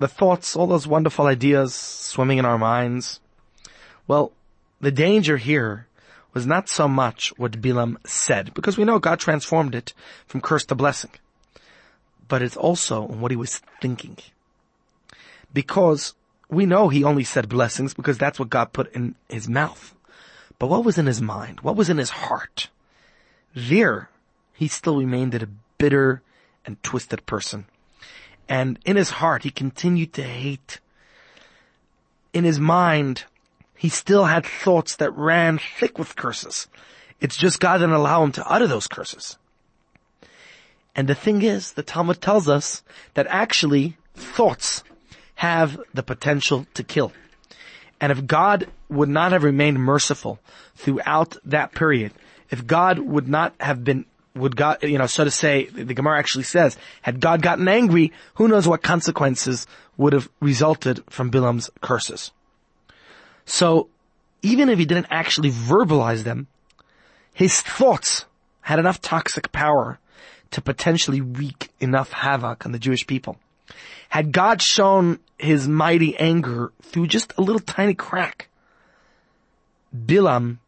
the 0.00 0.08
thoughts, 0.08 0.56
all 0.56 0.66
those 0.66 0.88
wonderful 0.88 1.26
ideas 1.26 1.74
swimming 1.74 2.38
in 2.38 2.46
our 2.46 2.58
minds. 2.58 3.20
Well, 4.08 4.32
the 4.80 4.90
danger 4.90 5.36
here 5.36 5.86
was 6.32 6.46
not 6.46 6.68
so 6.68 6.88
much 6.88 7.32
what 7.36 7.60
Bilam 7.60 7.96
said, 8.06 8.54
because 8.54 8.78
we 8.78 8.84
know 8.84 8.98
God 8.98 9.20
transformed 9.20 9.74
it 9.74 9.92
from 10.26 10.40
curse 10.40 10.64
to 10.66 10.74
blessing. 10.74 11.10
But 12.28 12.40
it's 12.40 12.56
also 12.56 13.02
what 13.02 13.30
he 13.30 13.36
was 13.36 13.60
thinking. 13.82 14.16
Because 15.52 16.14
we 16.48 16.64
know 16.64 16.88
he 16.88 17.04
only 17.04 17.24
said 17.24 17.48
blessings 17.48 17.92
because 17.92 18.16
that's 18.16 18.38
what 18.38 18.48
God 18.48 18.72
put 18.72 18.92
in 18.94 19.16
his 19.28 19.48
mouth. 19.48 19.94
But 20.58 20.68
what 20.68 20.84
was 20.84 20.96
in 20.96 21.06
his 21.06 21.20
mind? 21.20 21.60
What 21.60 21.76
was 21.76 21.90
in 21.90 21.98
his 21.98 22.10
heart? 22.10 22.68
There, 23.54 24.08
he 24.54 24.66
still 24.66 24.96
remained 24.96 25.34
a 25.34 25.48
bitter 25.76 26.22
and 26.64 26.82
twisted 26.82 27.26
person. 27.26 27.66
And 28.50 28.80
in 28.84 28.96
his 28.96 29.10
heart, 29.10 29.44
he 29.44 29.50
continued 29.50 30.12
to 30.14 30.24
hate. 30.24 30.80
In 32.32 32.42
his 32.42 32.58
mind, 32.58 33.24
he 33.76 33.88
still 33.88 34.24
had 34.24 34.44
thoughts 34.44 34.96
that 34.96 35.16
ran 35.16 35.60
thick 35.78 35.98
with 35.98 36.16
curses. 36.16 36.66
It's 37.20 37.36
just 37.36 37.60
God 37.60 37.78
didn't 37.78 37.94
allow 37.94 38.24
him 38.24 38.32
to 38.32 38.46
utter 38.46 38.66
those 38.66 38.88
curses. 38.88 39.38
And 40.96 41.08
the 41.08 41.14
thing 41.14 41.42
is, 41.42 41.72
the 41.72 41.84
Talmud 41.84 42.20
tells 42.20 42.48
us 42.48 42.82
that 43.14 43.28
actually, 43.28 43.96
thoughts 44.14 44.82
have 45.36 45.80
the 45.94 46.02
potential 46.02 46.66
to 46.74 46.82
kill. 46.82 47.12
And 48.00 48.10
if 48.10 48.26
God 48.26 48.66
would 48.88 49.08
not 49.08 49.30
have 49.30 49.44
remained 49.44 49.78
merciful 49.78 50.40
throughout 50.74 51.36
that 51.44 51.72
period, 51.72 52.12
if 52.50 52.66
God 52.66 52.98
would 52.98 53.28
not 53.28 53.54
have 53.60 53.84
been, 53.84 54.06
would 54.34 54.56
God, 54.56 54.82
you 54.82 54.98
know, 54.98 55.06
so 55.06 55.24
to 55.24 55.30
say, 55.30 55.64
the 55.64 55.94
Gemara 55.94 56.18
actually 56.18 56.44
says, 56.44 56.76
had 57.02 57.20
God 57.20 57.42
gotten 57.42 57.68
angry, 57.68 58.12
who 58.34 58.48
knows 58.48 58.68
what 58.68 58.82
consequences 58.82 59.66
would 59.96 60.12
have 60.12 60.28
resulted 60.40 61.02
from 61.10 61.30
Bilam's 61.30 61.70
curses. 61.80 62.30
So, 63.44 63.88
even 64.42 64.68
if 64.68 64.78
he 64.78 64.84
didn't 64.84 65.08
actually 65.10 65.50
verbalize 65.50 66.22
them, 66.22 66.46
his 67.34 67.60
thoughts 67.60 68.24
had 68.62 68.78
enough 68.78 69.00
toxic 69.00 69.52
power 69.52 69.98
to 70.52 70.60
potentially 70.60 71.20
wreak 71.20 71.70
enough 71.80 72.12
havoc 72.12 72.64
on 72.64 72.72
the 72.72 72.78
Jewish 72.78 73.06
people. 73.06 73.38
Had 74.08 74.32
God 74.32 74.62
shown 74.62 75.18
his 75.38 75.68
mighty 75.68 76.16
anger 76.16 76.72
through 76.82 77.06
just 77.06 77.32
a 77.36 77.42
little 77.42 77.60
tiny 77.60 77.94
crack, 77.94 78.48
Bilam, 79.94 80.58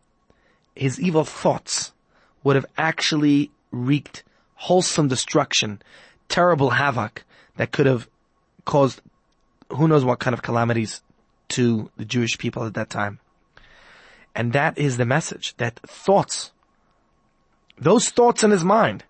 his 0.74 1.00
evil 1.00 1.24
thoughts 1.24 1.91
would 2.44 2.56
have 2.56 2.66
actually 2.76 3.50
wreaked 3.70 4.24
wholesome 4.54 5.08
destruction, 5.08 5.80
terrible 6.28 6.70
havoc 6.70 7.24
that 7.56 7.72
could 7.72 7.86
have 7.86 8.08
caused 8.64 9.00
who 9.70 9.88
knows 9.88 10.04
what 10.04 10.18
kind 10.18 10.34
of 10.34 10.42
calamities 10.42 11.02
to 11.48 11.90
the 11.96 12.04
Jewish 12.04 12.38
people 12.38 12.64
at 12.64 12.74
that 12.74 12.90
time. 12.90 13.18
And 14.34 14.52
that 14.52 14.78
is 14.78 14.96
the 14.96 15.04
message 15.04 15.54
that 15.56 15.80
thoughts, 15.80 16.52
those 17.78 18.08
thoughts 18.10 18.42
in 18.42 18.50
his 18.50 18.64
mind, 18.64 19.04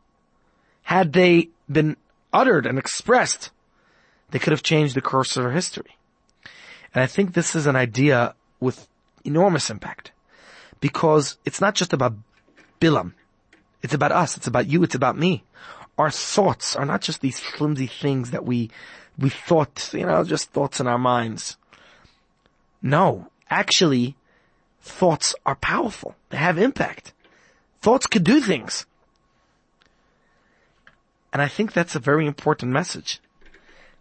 had 0.83 1.13
they 1.13 1.49
been 1.71 1.97
uttered 2.33 2.67
and 2.67 2.79
expressed, 2.79 3.51
they 4.31 4.39
could 4.39 4.51
have 4.53 4.63
changed 4.63 4.95
the 4.95 5.01
course 5.01 5.37
of 5.37 5.45
our 5.45 5.53
history. 5.53 5.97
And 6.95 7.03
I 7.03 7.07
think 7.07 7.33
this 7.33 7.55
is 7.55 7.67
an 7.67 7.77
idea 7.77 8.35
with 8.61 8.89
enormous 9.25 9.71
impact 9.71 10.13
because 10.81 11.39
it's 11.45 11.61
not 11.61 11.75
just 11.75 11.93
about 11.93 12.15
Bilam. 12.81 13.13
It's 13.83 13.95
about 13.95 14.13
us. 14.13 14.37
It's 14.37 14.47
about 14.47 14.69
you. 14.69 14.83
It's 14.83 14.95
about 14.95 15.19
me. 15.19 15.45
Our 15.99 16.11
thoughts 16.11 16.77
are 16.77 16.87
not 16.87 17.03
just 17.03 17.21
these 17.21 17.39
flimsy 17.39 17.87
things 17.87 18.31
that 18.31 18.45
we, 18.45 18.71
we 19.19 19.29
thought, 19.29 19.91
you 19.93 20.07
know, 20.07 20.25
just 20.25 20.51
thoughts 20.53 20.81
in 20.81 20.87
our 20.87 20.99
minds. 20.99 21.57
No, 22.81 23.29
actually, 23.51 24.17
thoughts 24.81 25.35
are 25.45 25.57
powerful. 25.57 26.15
They 26.31 26.39
have 26.39 26.59
impact. 26.59 27.13
Thoughts 27.81 28.07
could 28.07 28.25
do 28.25 28.41
things. 28.41 28.87
And 31.33 31.43
I 31.43 31.49
think 31.49 31.73
that's 31.73 31.97
a 31.97 32.01
very 32.01 32.27
important 32.27 32.73
message. 32.73 33.21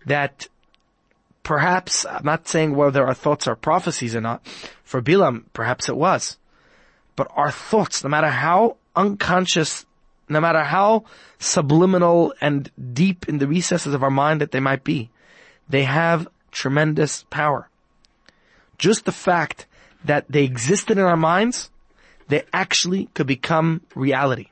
That 0.06 0.48
perhaps, 1.44 2.06
I'm 2.06 2.26
not 2.26 2.48
saying 2.48 2.76
whether 2.76 3.06
our 3.06 3.14
thoughts 3.14 3.48
are 3.48 3.56
prophecies 3.56 4.16
or 4.16 4.22
not. 4.22 4.46
For 4.84 5.02
Bilam, 5.02 5.46
perhaps 5.54 5.90
it 5.90 5.96
was. 5.96 6.38
But 7.16 7.32
our 7.36 7.52
thoughts, 7.52 8.04
no 8.04 8.10
matter 8.10 8.30
how 8.30 8.78
unconscious, 8.96 9.86
no 10.30 10.40
matter 10.40 10.64
how 10.64 11.04
subliminal 11.40 12.34
and 12.42 12.72
deep 12.94 13.28
in 13.28 13.38
the 13.38 13.48
recesses 13.48 13.94
of 13.94 14.04
our 14.04 14.12
mind 14.12 14.42
that 14.42 14.52
they 14.52 14.60
might 14.60 14.84
be, 14.84 15.10
they 15.70 15.84
have 15.84 16.28
tremendous 16.52 17.26
power. 17.30 17.70
Just 18.78 19.06
the 19.06 19.12
fact 19.12 19.66
that 20.04 20.26
they 20.30 20.44
existed 20.44 20.98
in 20.98 21.04
our 21.04 21.18
minds, 21.18 21.70
they 22.28 22.44
actually 22.54 23.10
could 23.14 23.28
become 23.28 23.82
reality. 23.96 24.48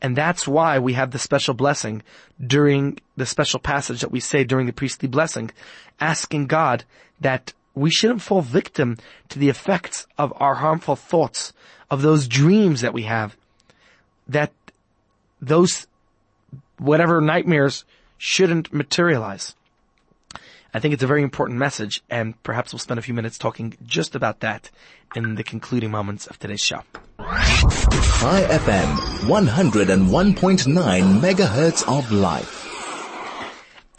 And 0.00 0.16
that's 0.16 0.46
why 0.46 0.78
we 0.78 0.92
have 0.92 1.10
the 1.10 1.18
special 1.18 1.54
blessing 1.54 2.02
during 2.44 2.98
the 3.16 3.26
special 3.26 3.58
passage 3.58 4.00
that 4.00 4.12
we 4.12 4.20
say 4.20 4.44
during 4.44 4.66
the 4.66 4.72
priestly 4.72 5.08
blessing, 5.08 5.50
asking 6.00 6.46
God 6.46 6.84
that 7.20 7.52
we 7.78 7.90
shouldn't 7.90 8.22
fall 8.22 8.42
victim 8.42 8.98
to 9.28 9.38
the 9.38 9.48
effects 9.48 10.06
of 10.18 10.32
our 10.36 10.56
harmful 10.56 10.96
thoughts, 10.96 11.52
of 11.90 12.02
those 12.02 12.26
dreams 12.26 12.80
that 12.80 12.92
we 12.92 13.04
have, 13.04 13.36
that 14.26 14.52
those, 15.40 15.86
whatever 16.78 17.20
nightmares 17.20 17.84
shouldn't 18.18 18.72
materialize. 18.72 19.54
I 20.74 20.80
think 20.80 20.92
it's 20.92 21.02
a 21.02 21.06
very 21.06 21.22
important 21.22 21.58
message 21.58 22.02
and 22.10 22.40
perhaps 22.42 22.72
we'll 22.72 22.80
spend 22.80 22.98
a 22.98 23.02
few 23.02 23.14
minutes 23.14 23.38
talking 23.38 23.76
just 23.86 24.14
about 24.14 24.40
that 24.40 24.70
in 25.16 25.36
the 25.36 25.44
concluding 25.44 25.90
moments 25.90 26.26
of 26.26 26.38
today's 26.38 26.60
show. 26.60 26.82
Chai 27.18 28.42
FM, 28.42 28.94
101.9 29.26 31.20
megahertz 31.20 31.98
of 31.98 32.12
life. 32.12 32.67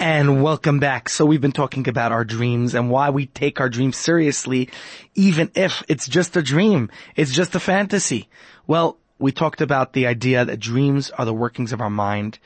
And 0.01 0.41
welcome 0.41 0.79
back. 0.79 1.09
So 1.09 1.25
we've 1.25 1.41
been 1.41 1.51
talking 1.51 1.89
about 1.89 2.13
our 2.13 2.23
dreams 2.23 2.73
and 2.73 2.89
why 2.89 3.09
we 3.09 3.25
take 3.25 3.59
our 3.59 3.67
dreams 3.67 3.97
seriously, 3.97 4.69
even 5.13 5.51
if 5.55 5.83
it's 5.89 6.07
just 6.07 6.38
a 6.38 6.41
dream. 6.41 6.89
It's 7.17 7.33
just 7.33 7.53
a 7.53 7.59
fantasy. 7.59 8.29
Well, 8.65 8.97
we 9.17 9.33
talked 9.33 9.59
about 9.59 9.91
the 9.91 10.07
idea 10.07 10.45
that 10.45 10.62
dreams 10.62 11.12
are 11.12 11.25
the 11.25 11.33
workings 11.33 11.73
of 11.73 11.81
our 11.81 11.89
mind, 11.89 12.39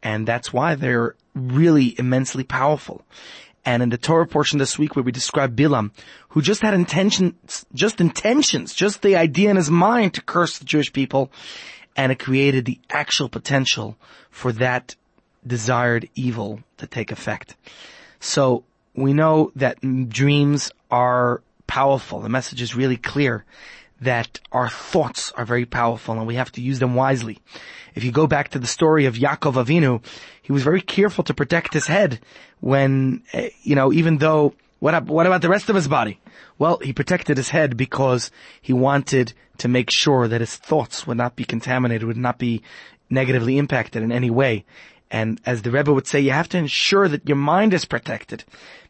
and 0.00 0.28
that's 0.28 0.52
why 0.52 0.76
they're 0.76 1.16
really 1.34 1.96
immensely 1.98 2.44
powerful. 2.44 3.04
And 3.64 3.82
in 3.82 3.88
the 3.88 3.98
Torah 3.98 4.28
portion 4.28 4.60
this 4.60 4.78
week 4.78 4.94
where 4.94 5.02
we 5.02 5.10
describe 5.10 5.56
Bilam, 5.56 5.90
who 6.28 6.40
just 6.40 6.62
had 6.62 6.72
intentions, 6.72 7.66
just 7.74 8.00
intentions, 8.00 8.74
just 8.74 9.02
the 9.02 9.16
idea 9.16 9.50
in 9.50 9.56
his 9.56 9.70
mind 9.70 10.14
to 10.14 10.22
curse 10.22 10.58
the 10.58 10.64
Jewish 10.64 10.92
people, 10.92 11.32
and 11.96 12.12
it 12.12 12.20
created 12.20 12.64
the 12.64 12.78
actual 12.90 13.28
potential 13.28 13.96
for 14.30 14.52
that 14.52 14.94
desired 15.46 16.08
evil 16.14 16.60
to 16.78 16.86
take 16.86 17.10
effect. 17.10 17.56
So 18.20 18.64
we 18.94 19.12
know 19.12 19.52
that 19.56 19.78
dreams 20.08 20.70
are 20.90 21.42
powerful. 21.66 22.20
The 22.20 22.28
message 22.28 22.62
is 22.62 22.76
really 22.76 22.96
clear 22.96 23.44
that 24.00 24.40
our 24.50 24.68
thoughts 24.68 25.32
are 25.32 25.44
very 25.44 25.64
powerful 25.64 26.18
and 26.18 26.26
we 26.26 26.34
have 26.34 26.52
to 26.52 26.60
use 26.60 26.80
them 26.80 26.94
wisely. 26.94 27.38
If 27.94 28.04
you 28.04 28.10
go 28.10 28.26
back 28.26 28.50
to 28.50 28.58
the 28.58 28.66
story 28.66 29.06
of 29.06 29.14
Yaakov 29.14 29.54
Avinu, 29.64 30.04
he 30.42 30.52
was 30.52 30.64
very 30.64 30.80
careful 30.80 31.24
to 31.24 31.34
protect 31.34 31.72
his 31.72 31.86
head 31.86 32.20
when, 32.60 33.22
eh, 33.32 33.50
you 33.62 33.74
know, 33.76 33.92
even 33.92 34.18
though, 34.18 34.54
what, 34.80 35.04
what 35.06 35.26
about 35.26 35.42
the 35.42 35.48
rest 35.48 35.70
of 35.70 35.76
his 35.76 35.86
body? 35.86 36.18
Well, 36.58 36.78
he 36.78 36.92
protected 36.92 37.36
his 37.36 37.50
head 37.50 37.76
because 37.76 38.30
he 38.60 38.72
wanted 38.72 39.32
to 39.58 39.68
make 39.68 39.90
sure 39.90 40.26
that 40.26 40.40
his 40.40 40.56
thoughts 40.56 41.06
would 41.06 41.16
not 41.16 41.36
be 41.36 41.44
contaminated, 41.44 42.06
would 42.06 42.16
not 42.16 42.38
be 42.38 42.62
negatively 43.08 43.58
impacted 43.58 44.02
in 44.02 44.10
any 44.10 44.30
way. 44.30 44.64
And 45.12 45.42
as 45.44 45.60
the 45.60 45.70
Rebbe 45.70 45.92
would 45.92 46.06
say, 46.06 46.20
you 46.20 46.30
have 46.30 46.48
to 46.48 46.58
ensure 46.58 47.06
that 47.06 47.28
your 47.28 47.36
mind 47.36 47.74
is 47.74 47.84
protected. 47.84 48.44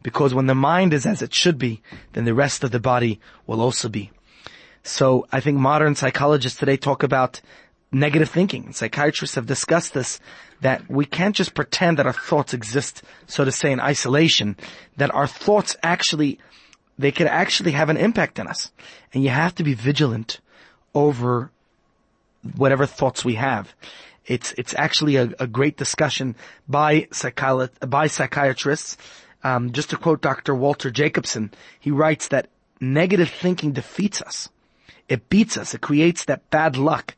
Because 0.05 0.33
when 0.33 0.47
the 0.47 0.55
mind 0.55 0.95
is 0.95 1.05
as 1.05 1.21
it 1.21 1.35
should 1.35 1.59
be, 1.59 1.83
then 2.13 2.25
the 2.25 2.33
rest 2.33 2.63
of 2.63 2.71
the 2.71 2.79
body 2.79 3.19
will 3.45 3.61
also 3.61 3.89
be. 3.89 4.13
So 4.85 5.27
I 5.33 5.41
think 5.41 5.59
modern 5.59 5.97
psychologists 5.97 6.61
today 6.61 6.77
talk 6.77 7.03
about 7.03 7.41
negative 7.91 8.31
thinking. 8.31 8.73
Psychiatrists 8.73 9.35
have 9.35 9.47
discussed 9.47 9.95
this, 9.95 10.21
that 10.61 10.89
we 10.89 11.05
can't 11.05 11.35
just 11.35 11.55
pretend 11.55 11.99
that 11.99 12.07
our 12.07 12.13
thoughts 12.13 12.55
exist, 12.55 13.03
so 13.27 13.45
to 13.45 13.51
say, 13.51 13.73
in 13.73 13.81
isolation, 13.81 14.57
that 14.97 15.13
our 15.13 15.27
thoughts 15.27 15.77
actually, 15.83 16.39
they 16.97 17.11
could 17.11 17.27
actually 17.27 17.73
have 17.73 17.91
an 17.91 17.97
impact 17.97 18.39
on 18.39 18.47
us. 18.47 18.71
And 19.13 19.25
you 19.25 19.31
have 19.31 19.57
to 19.57 19.65
be 19.65 19.75
vigilant 19.75 20.41
over 20.95 21.51
whatever 22.57 22.87
thoughts 22.87 23.25
we 23.25 23.35
have. 23.35 23.75
It's 24.33 24.53
it's 24.57 24.75
actually 24.79 25.16
a, 25.16 25.31
a 25.38 25.47
great 25.47 25.77
discussion 25.77 26.37
by 26.66 27.07
by 27.87 28.07
psychiatrists. 28.07 28.97
Um, 29.45 29.73
just 29.73 29.90
to 29.90 29.97
quote 29.99 30.23
Dr. 30.23 30.55
Walter 30.55 30.90
Jacobson, 30.90 31.51
he 31.79 31.90
writes 31.90 32.29
that 32.29 32.49
negative 32.81 33.29
thinking 33.29 33.73
defeats 33.73 34.23
us. 34.23 34.49
It 35.09 35.29
beats 35.29 35.59
us. 35.59 35.75
It 35.75 35.83
creates 35.83 36.25
that 36.25 36.49
bad 36.49 36.77
luck 36.77 37.14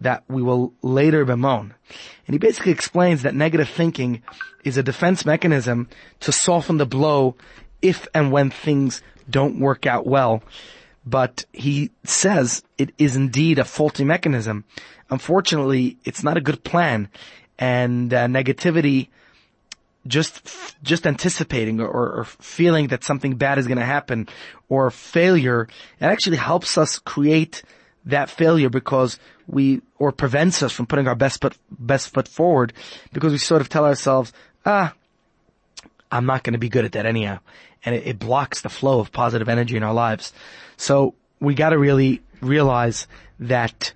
that 0.00 0.24
we 0.28 0.40
will 0.40 0.72
later 0.80 1.24
bemoan. 1.26 1.74
And 2.26 2.34
he 2.34 2.38
basically 2.38 2.72
explains 2.72 3.22
that 3.22 3.34
negative 3.34 3.68
thinking 3.68 4.22
is 4.64 4.78
a 4.78 4.82
defense 4.82 5.26
mechanism 5.26 5.88
to 6.20 6.32
soften 6.32 6.78
the 6.78 6.86
blow 6.86 7.36
if 7.82 8.08
and 8.14 8.32
when 8.32 8.48
things 8.50 9.02
don't 9.28 9.60
work 9.60 9.84
out 9.84 10.06
well. 10.06 10.42
But 11.06 11.44
he 11.52 11.90
says 12.04 12.62
it 12.78 12.92
is 12.96 13.14
indeed 13.14 13.58
a 13.58 13.64
faulty 13.64 14.04
mechanism 14.04 14.64
unfortunately, 15.10 15.96
it's 16.04 16.22
not 16.22 16.36
a 16.36 16.40
good 16.40 16.64
plan. 16.64 17.08
And 17.58 18.12
uh, 18.12 18.26
negativity, 18.26 19.08
just 20.06 20.76
just 20.82 21.06
anticipating 21.06 21.80
or, 21.80 21.88
or, 21.88 22.24
feeling 22.24 22.88
that 22.88 23.04
something 23.04 23.36
bad 23.36 23.58
is 23.58 23.66
going 23.66 23.78
to 23.78 23.84
happen, 23.84 24.28
or 24.68 24.90
failure, 24.90 25.68
it 26.00 26.04
actually 26.04 26.36
helps 26.36 26.76
us 26.76 26.98
create 26.98 27.62
that 28.04 28.28
failure 28.28 28.68
because 28.68 29.18
we 29.46 29.80
or 29.98 30.12
prevents 30.12 30.62
us 30.62 30.72
from 30.72 30.86
putting 30.86 31.06
our 31.06 31.14
best 31.14 31.40
foot 31.40 31.56
best 31.70 32.12
foot 32.12 32.26
forward 32.26 32.72
because 33.12 33.32
we 33.32 33.38
sort 33.38 33.62
of 33.62 33.68
tell 33.68 33.84
ourselves, 33.86 34.32
ah, 34.66 34.92
I'm 36.10 36.26
not 36.26 36.42
going 36.42 36.52
to 36.54 36.58
be 36.58 36.68
good 36.68 36.84
at 36.84 36.92
that 36.92 37.06
anyhow, 37.06 37.38
and 37.84 37.94
it, 37.94 38.06
it 38.06 38.18
blocks 38.18 38.60
the 38.60 38.68
flow 38.68 39.00
of 39.00 39.12
positive 39.12 39.48
energy 39.48 39.76
in 39.76 39.82
our 39.82 39.94
lives. 39.94 40.32
So 40.76 41.14
we 41.40 41.54
got 41.54 41.70
to 41.70 41.78
really 41.78 42.22
realize 42.40 43.06
that 43.40 43.92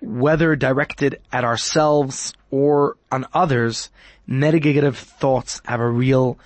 whether 0.00 0.54
directed 0.56 1.20
at 1.32 1.44
ourselves 1.44 2.34
or 2.50 2.96
on 3.10 3.26
others, 3.34 3.90
negative 4.26 4.96
thoughts 4.96 5.60
have 5.64 5.80
a 5.80 5.88
real 5.88 6.38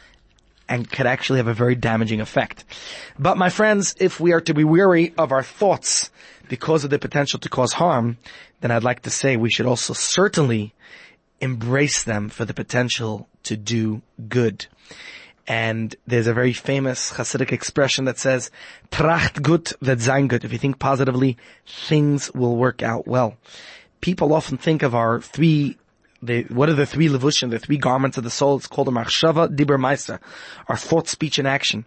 and 0.68 0.90
could 0.90 1.06
actually 1.06 1.38
have 1.38 1.48
a 1.48 1.54
very 1.54 1.74
damaging 1.74 2.20
effect. 2.20 2.64
But 3.18 3.36
my 3.36 3.50
friends, 3.50 3.94
if 4.00 4.20
we 4.20 4.32
are 4.32 4.40
to 4.42 4.54
be 4.54 4.64
weary 4.64 5.12
of 5.18 5.32
our 5.32 5.42
thoughts 5.42 6.10
because 6.48 6.84
of 6.84 6.90
the 6.90 6.98
potential 6.98 7.38
to 7.40 7.48
cause 7.48 7.74
harm, 7.74 8.16
then 8.60 8.70
I'd 8.70 8.84
like 8.84 9.02
to 9.02 9.10
say 9.10 9.36
we 9.36 9.50
should 9.50 9.66
also 9.66 9.92
certainly 9.92 10.72
embrace 11.40 12.04
them 12.04 12.28
for 12.28 12.44
the 12.44 12.54
potential 12.54 13.28
to 13.42 13.56
do 13.56 14.00
good. 14.28 14.66
And 15.52 15.94
there's 16.06 16.28
a 16.28 16.32
very 16.32 16.54
famous 16.54 17.12
Hasidic 17.12 17.52
expression 17.52 18.06
that 18.06 18.18
says, 18.18 18.50
Tracht 18.90 19.42
gut 19.42 19.74
wird 19.82 20.00
sein 20.00 20.26
gut. 20.26 20.44
If 20.44 20.52
you 20.52 20.58
think 20.58 20.78
positively, 20.78 21.36
things 21.66 22.32
will 22.32 22.56
work 22.56 22.82
out 22.82 23.06
well. 23.06 23.36
People 24.00 24.32
often 24.32 24.56
think 24.56 24.82
of 24.82 24.94
our 24.94 25.20
three, 25.20 25.76
the, 26.22 26.44
what 26.44 26.70
are 26.70 26.74
the 26.74 26.86
three 26.86 27.08
levushim, 27.10 27.50
the 27.50 27.58
three 27.58 27.76
garments 27.76 28.16
of 28.16 28.24
the 28.24 28.30
soul? 28.30 28.56
It's 28.56 28.66
called 28.66 28.88
a 28.88 28.92
machshava, 28.92 29.54
dibur, 29.54 29.78
maaseh. 29.78 30.18
Our 30.68 30.76
thought, 30.78 31.06
speech, 31.06 31.38
and 31.38 31.46
action. 31.46 31.84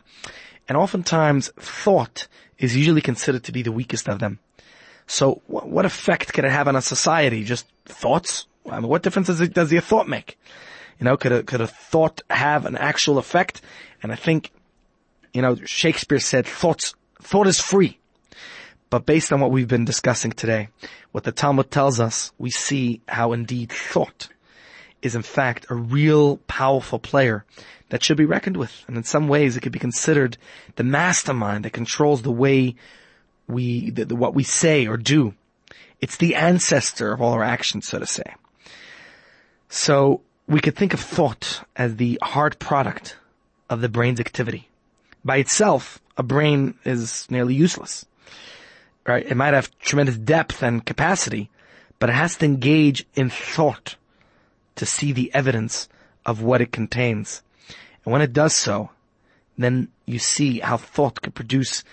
And 0.70 0.78
oftentimes, 0.78 1.52
thought 1.58 2.28
is 2.60 2.78
usually 2.78 3.02
considered 3.02 3.46
to 3.46 3.52
be 3.52 3.64
the 3.64 3.72
weakest 3.72 4.08
of 4.08 4.20
them. 4.20 4.38
So 5.08 5.42
what 5.48 5.86
effect 5.86 6.34
can 6.34 6.46
it 6.46 6.52
have 6.52 6.68
on 6.68 6.76
a 6.76 6.84
society? 6.84 7.44
Just 7.44 7.66
thoughts? 7.86 8.46
I 8.70 8.80
mean, 8.80 8.90
what 8.90 9.02
difference 9.02 9.26
does, 9.26 9.42
it, 9.42 9.56
does 9.56 9.72
your 9.72 9.82
thought 9.82 10.08
make? 10.08 10.38
You 11.00 11.06
know, 11.06 11.18
could 11.18 11.32
a, 11.32 11.44
could 11.44 11.62
a 11.62 11.68
thought 11.68 12.22
have 12.30 12.66
an 12.66 12.78
actual 12.78 13.18
effect? 13.18 13.62
And 14.02 14.12
I 14.12 14.16
think, 14.16 14.52
you 15.34 15.42
know, 15.42 15.56
Shakespeare 15.56 16.20
said 16.20 16.46
thoughts, 16.46 16.96
thought 17.22 17.48
is 17.48 17.60
free. 17.60 18.00
But 18.90 19.06
based 19.06 19.34
on 19.34 19.42
what 19.42 19.52
we've 19.52 19.68
been 19.68 19.86
discussing 19.86 20.32
today, 20.32 20.70
what 21.12 21.24
the 21.24 21.32
Talmud 21.32 21.72
tells 21.72 22.00
us, 22.00 22.32
we 22.38 22.50
see 22.50 23.02
how 23.08 23.34
indeed 23.34 23.72
thought 23.72 24.30
is 25.02 25.16
in 25.16 25.22
fact 25.22 25.68
a 25.70 25.76
real 25.76 26.38
powerful 26.48 26.98
player 26.98 27.46
that 27.90 28.04
should 28.04 28.18
be 28.18 28.26
reckoned 28.26 28.58
with. 28.58 28.84
And 28.88 28.98
in 28.98 29.04
some 29.04 29.28
ways 29.28 29.56
it 29.56 29.62
could 29.62 29.72
be 29.72 29.80
considered 29.80 30.38
the 30.78 30.84
mastermind 30.84 31.66
that 31.66 31.74
controls 31.74 32.22
the 32.22 32.32
way 32.32 32.76
we, 33.48 33.92
the, 33.92 34.06
the, 34.06 34.16
what 34.16 34.34
we 34.34 34.44
say 34.44 34.88
or 34.88 34.98
do. 34.98 35.36
It's 36.02 36.18
the 36.18 36.36
ancestor 36.36 37.12
of 37.12 37.22
all 37.22 37.34
our 37.34 37.44
actions, 37.44 37.88
so 37.88 38.00
to 38.00 38.08
say. 38.08 38.34
So 39.70 40.22
we 40.48 40.60
could 40.60 40.76
think 40.76 40.94
of 40.94 41.00
thought 41.00 41.66
as 41.76 41.96
the 41.96 42.20
hard 42.22 42.60
product 42.60 43.18
of 43.70 43.82
the 43.82 43.90
brain's 43.90 44.20
activity. 44.20 44.70
By 45.24 45.38
itself, 45.38 46.00
a 46.18 46.24
brain 46.24 46.76
is 46.86 47.30
nearly 47.30 47.56
useless. 47.56 48.06
Right? 49.08 49.26
It 49.26 49.36
might 49.36 49.54
have 49.54 49.78
tremendous 49.80 50.18
depth 50.18 50.64
and 50.64 50.86
capacity, 50.86 51.50
but 52.00 52.10
it 52.10 52.14
has 52.14 52.38
to 52.38 52.46
engage 52.46 53.06
in 53.16 53.30
thought 53.30 53.96
to 54.76 54.86
see 54.86 55.12
the 55.12 55.34
evidence 55.34 55.88
of 56.26 56.42
what 56.42 56.62
it 56.62 56.72
contains. 56.72 57.42
And 58.04 58.12
when 58.12 58.22
it 58.22 58.34
does 58.34 58.54
so, 58.54 58.90
then 59.58 59.90
you 60.06 60.20
see 60.20 60.60
how 60.60 60.78
thought 60.78 61.22
could 61.22 61.36
produce 61.36 61.84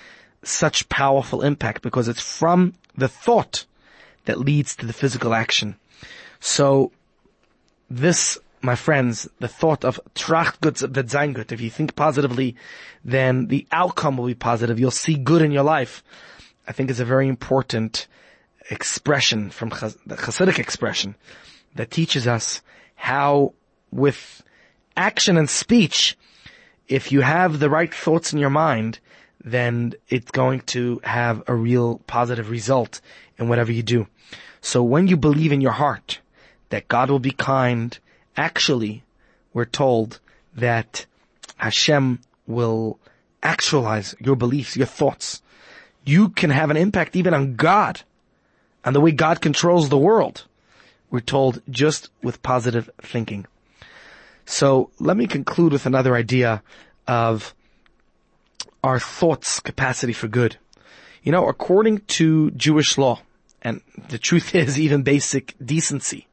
such 0.42 0.88
powerful 0.88 1.42
impact 1.42 1.82
because 1.82 2.08
it's 2.08 2.20
from 2.20 2.74
the 2.96 3.08
thought 3.08 3.64
that 4.24 4.40
leads 4.40 4.74
to 4.76 4.86
the 4.86 4.92
physical 4.92 5.34
action. 5.34 5.76
So 6.40 6.92
this, 7.92 8.38
my 8.62 8.74
friends, 8.74 9.28
the 9.38 9.48
thought 9.48 9.84
of 9.84 10.00
tracht 10.14 10.60
gut 10.60 10.76
wird 10.76 11.10
sein 11.10 11.34
gut. 11.34 11.52
If 11.52 11.60
you 11.60 11.70
think 11.70 11.94
positively, 11.94 12.56
then 13.04 13.48
the 13.48 13.66
outcome 13.70 14.16
will 14.16 14.26
be 14.26 14.34
positive. 14.34 14.80
You'll 14.80 14.90
see 14.90 15.16
good 15.16 15.42
in 15.42 15.52
your 15.52 15.62
life. 15.62 16.02
I 16.66 16.72
think 16.72 16.90
is 16.90 17.00
a 17.00 17.04
very 17.04 17.28
important 17.28 18.06
expression 18.70 19.50
from 19.50 19.70
the 19.70 20.16
Hasidic 20.16 20.58
expression 20.58 21.16
that 21.74 21.90
teaches 21.90 22.26
us 22.26 22.62
how 22.94 23.52
with 23.90 24.42
action 24.96 25.36
and 25.36 25.50
speech, 25.50 26.16
if 26.88 27.12
you 27.12 27.20
have 27.20 27.58
the 27.58 27.68
right 27.68 27.92
thoughts 27.92 28.32
in 28.32 28.38
your 28.38 28.50
mind, 28.50 29.00
then 29.44 29.92
it's 30.08 30.30
going 30.30 30.60
to 30.60 31.00
have 31.04 31.42
a 31.46 31.54
real 31.54 31.98
positive 32.06 32.48
result 32.48 33.00
in 33.38 33.48
whatever 33.48 33.72
you 33.72 33.82
do. 33.82 34.06
So 34.60 34.82
when 34.82 35.08
you 35.08 35.16
believe 35.16 35.52
in 35.52 35.60
your 35.60 35.72
heart 35.72 36.20
that 36.72 36.88
God 36.88 37.10
will 37.10 37.18
be 37.18 37.32
kind, 37.32 37.98
actually, 38.34 39.04
we're 39.52 39.66
told 39.66 40.20
that 40.56 41.04
Hashem 41.58 42.20
will 42.46 42.98
actualize 43.42 44.14
your 44.18 44.36
beliefs, 44.36 44.74
your 44.74 44.86
thoughts. 44.86 45.42
You 46.06 46.30
can 46.30 46.48
have 46.48 46.70
an 46.70 46.78
impact 46.78 47.14
even 47.14 47.34
on 47.34 47.56
God 47.56 48.00
and 48.86 48.96
the 48.96 49.02
way 49.02 49.12
God 49.12 49.42
controls 49.42 49.90
the 49.90 49.98
world. 49.98 50.46
We're 51.10 51.20
told 51.20 51.60
just 51.68 52.08
with 52.22 52.42
positive 52.42 52.88
thinking. 53.02 53.46
So 54.46 54.88
let 54.98 55.18
me 55.18 55.26
conclude 55.26 55.72
with 55.72 55.84
another 55.84 56.16
idea 56.16 56.62
of 57.06 57.54
our 58.82 58.98
thoughts 58.98 59.60
capacity 59.60 60.14
for 60.14 60.26
good. 60.26 60.56
You 61.22 61.32
know, 61.32 61.48
according 61.48 61.98
to 62.16 62.50
Jewish 62.52 62.96
law, 62.96 63.20
and 63.60 63.82
the 64.08 64.18
truth 64.18 64.54
is 64.64 64.80
even 64.80 65.02
basic 65.02 65.54
decency, 65.62 66.28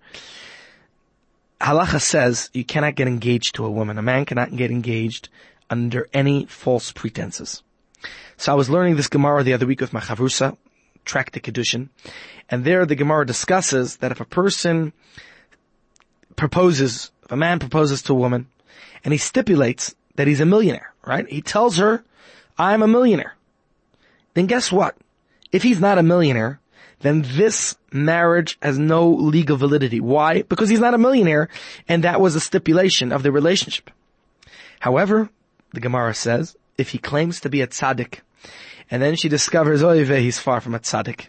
halacha 1.62 2.02
says 2.02 2.50
you 2.54 2.63
cannot 2.63 2.95
get 2.95 3.08
engaged 3.08 3.56
to 3.56 3.65
a 3.65 3.72
woman. 3.72 3.98
A 3.98 4.02
man 4.02 4.26
cannot 4.26 4.56
get 4.56 4.72
engaged 4.72 5.30
under 5.69 6.08
any 6.13 6.45
false 6.45 6.91
pretenses. 6.91 7.63
So 8.38 8.52
I 8.52 8.56
was 8.56 8.69
learning 8.69 8.95
this 8.95 9.08
Gemara 9.08 9.43
the 9.43 9.54
other 9.54 9.65
week 9.65 9.82
with 9.82 9.93
my 9.93 10.00
chavrusa, 10.00 10.58
Tractate 11.06 11.43
Kiddushin, 11.43 11.89
and 12.50 12.63
there 12.63 12.86
the 12.86 12.95
Gemara 12.95 13.26
discusses 13.26 13.98
that 13.98 14.12
if 14.12 14.22
a 14.22 14.26
person 14.26 14.93
proposes, 16.36 17.12
if 17.24 17.32
a 17.32 17.36
man 17.36 17.60
proposes 17.60 18.02
to 18.04 18.13
a 18.13 18.15
woman, 18.15 18.48
and 19.04 19.12
he 19.12 19.17
stipulates 19.17 19.95
that 20.15 20.28
he's 20.28 20.39
a 20.39 20.45
millionaire, 20.45 20.93
right? 21.06 21.28
He 21.30 21.41
tells 21.41 21.78
her, 21.78 22.04
I'm 22.58 22.82
a 22.82 22.88
millionaire. 22.88 23.36
Then 24.34 24.45
guess 24.45 24.72
what? 24.72 24.95
If 25.52 25.63
he's 25.63 25.80
not 25.80 25.98
a 25.98 26.04
millionaire, 26.04 26.60
then 27.01 27.23
this 27.25 27.75
marriage 27.91 28.57
has 28.62 28.77
no 28.77 29.09
legal 29.09 29.57
validity. 29.57 29.99
Why? 29.99 30.41
Because 30.43 30.69
he's 30.69 30.79
not 30.79 30.93
a 30.93 30.97
millionaire, 30.97 31.49
and 31.88 32.03
that 32.03 32.21
was 32.21 32.35
a 32.35 32.39
stipulation 32.39 33.12
of 33.12 33.23
the 33.23 33.31
relationship. 33.31 33.89
However, 34.79 35.29
the 35.73 35.79
Gemara 35.79 36.13
says, 36.13 36.55
if 36.77 36.89
he 36.89 36.97
claims 36.97 37.41
to 37.41 37.49
be 37.49 37.62
a 37.62 37.67
tzaddik, 37.67 38.19
and 38.91 39.01
then 39.01 39.15
she 39.15 39.29
discovers, 39.29 39.83
oh, 39.83 39.91
he's 39.91 40.39
far 40.39 40.62
from 40.62 40.75
a 40.75 40.79
tzaddik. 40.79 41.27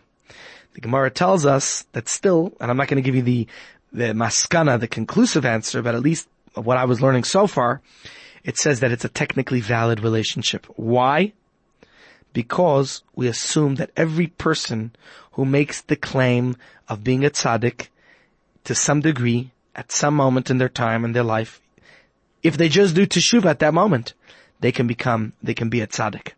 The 0.75 0.81
Gemara 0.81 1.11
tells 1.11 1.45
us 1.45 1.85
that 1.93 2.09
still, 2.09 2.53
and 2.61 2.71
I'm 2.71 2.77
not 2.77 2.89
going 2.89 3.03
to 3.03 3.07
give 3.07 3.17
you 3.17 3.23
the, 3.23 3.47
the 3.93 4.13
maskana, 4.15 4.79
the 4.79 4.89
conclusive 4.89 5.45
answer, 5.45 5.83
but 5.83 5.95
at 5.95 6.01
least 6.01 6.29
what 6.55 6.77
I 6.77 6.85
was 6.85 7.01
learning 7.01 7.25
so 7.25 7.47
far, 7.47 7.81
it 8.45 8.57
says 8.57 8.81
that 8.81 8.93
it's 8.93 9.05
a 9.05 9.09
technically 9.09 9.61
valid 9.61 10.01
relationship. 10.01 10.67
Why? 10.77 11.33
Because 12.33 13.03
we 13.15 13.27
assume 13.27 13.77
that 13.77 13.91
every 13.97 14.29
person 14.29 14.93
who 15.33 15.45
makes 15.45 15.81
the 15.81 15.97
claim 15.97 16.57
of 16.89 17.05
being 17.05 17.25
a 17.25 17.31
tzaddik 17.31 17.89
to 18.65 18.75
some 18.75 19.01
degree 19.01 19.51
at 19.75 19.93
some 19.93 20.15
moment 20.15 20.51
in 20.51 20.59
their 20.59 20.69
time 20.69 21.05
in 21.05 21.13
their 21.13 21.25
life, 21.25 21.61
if 22.43 22.57
they 22.57 22.69
just 22.69 22.95
do 22.95 23.07
teshuva 23.07 23.47
at 23.47 23.59
that 23.59 23.75
moment, 23.75 24.15
they 24.61 24.73
can 24.73 24.87
become, 24.87 25.33
they 25.43 25.55
can 25.55 25.69
be 25.69 25.81
a 25.81 25.87
tzaddik. 25.87 26.33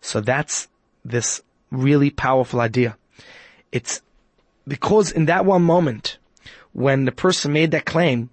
So 0.00 0.20
that's 0.20 0.68
this 1.04 1.42
really 1.70 2.10
powerful 2.10 2.60
idea. 2.60 2.96
It's 3.72 4.02
because 4.66 5.10
in 5.10 5.26
that 5.26 5.44
one 5.44 5.62
moment, 5.62 6.18
when 6.72 7.04
the 7.04 7.12
person 7.12 7.52
made 7.52 7.70
that 7.72 7.84
claim, 7.84 8.30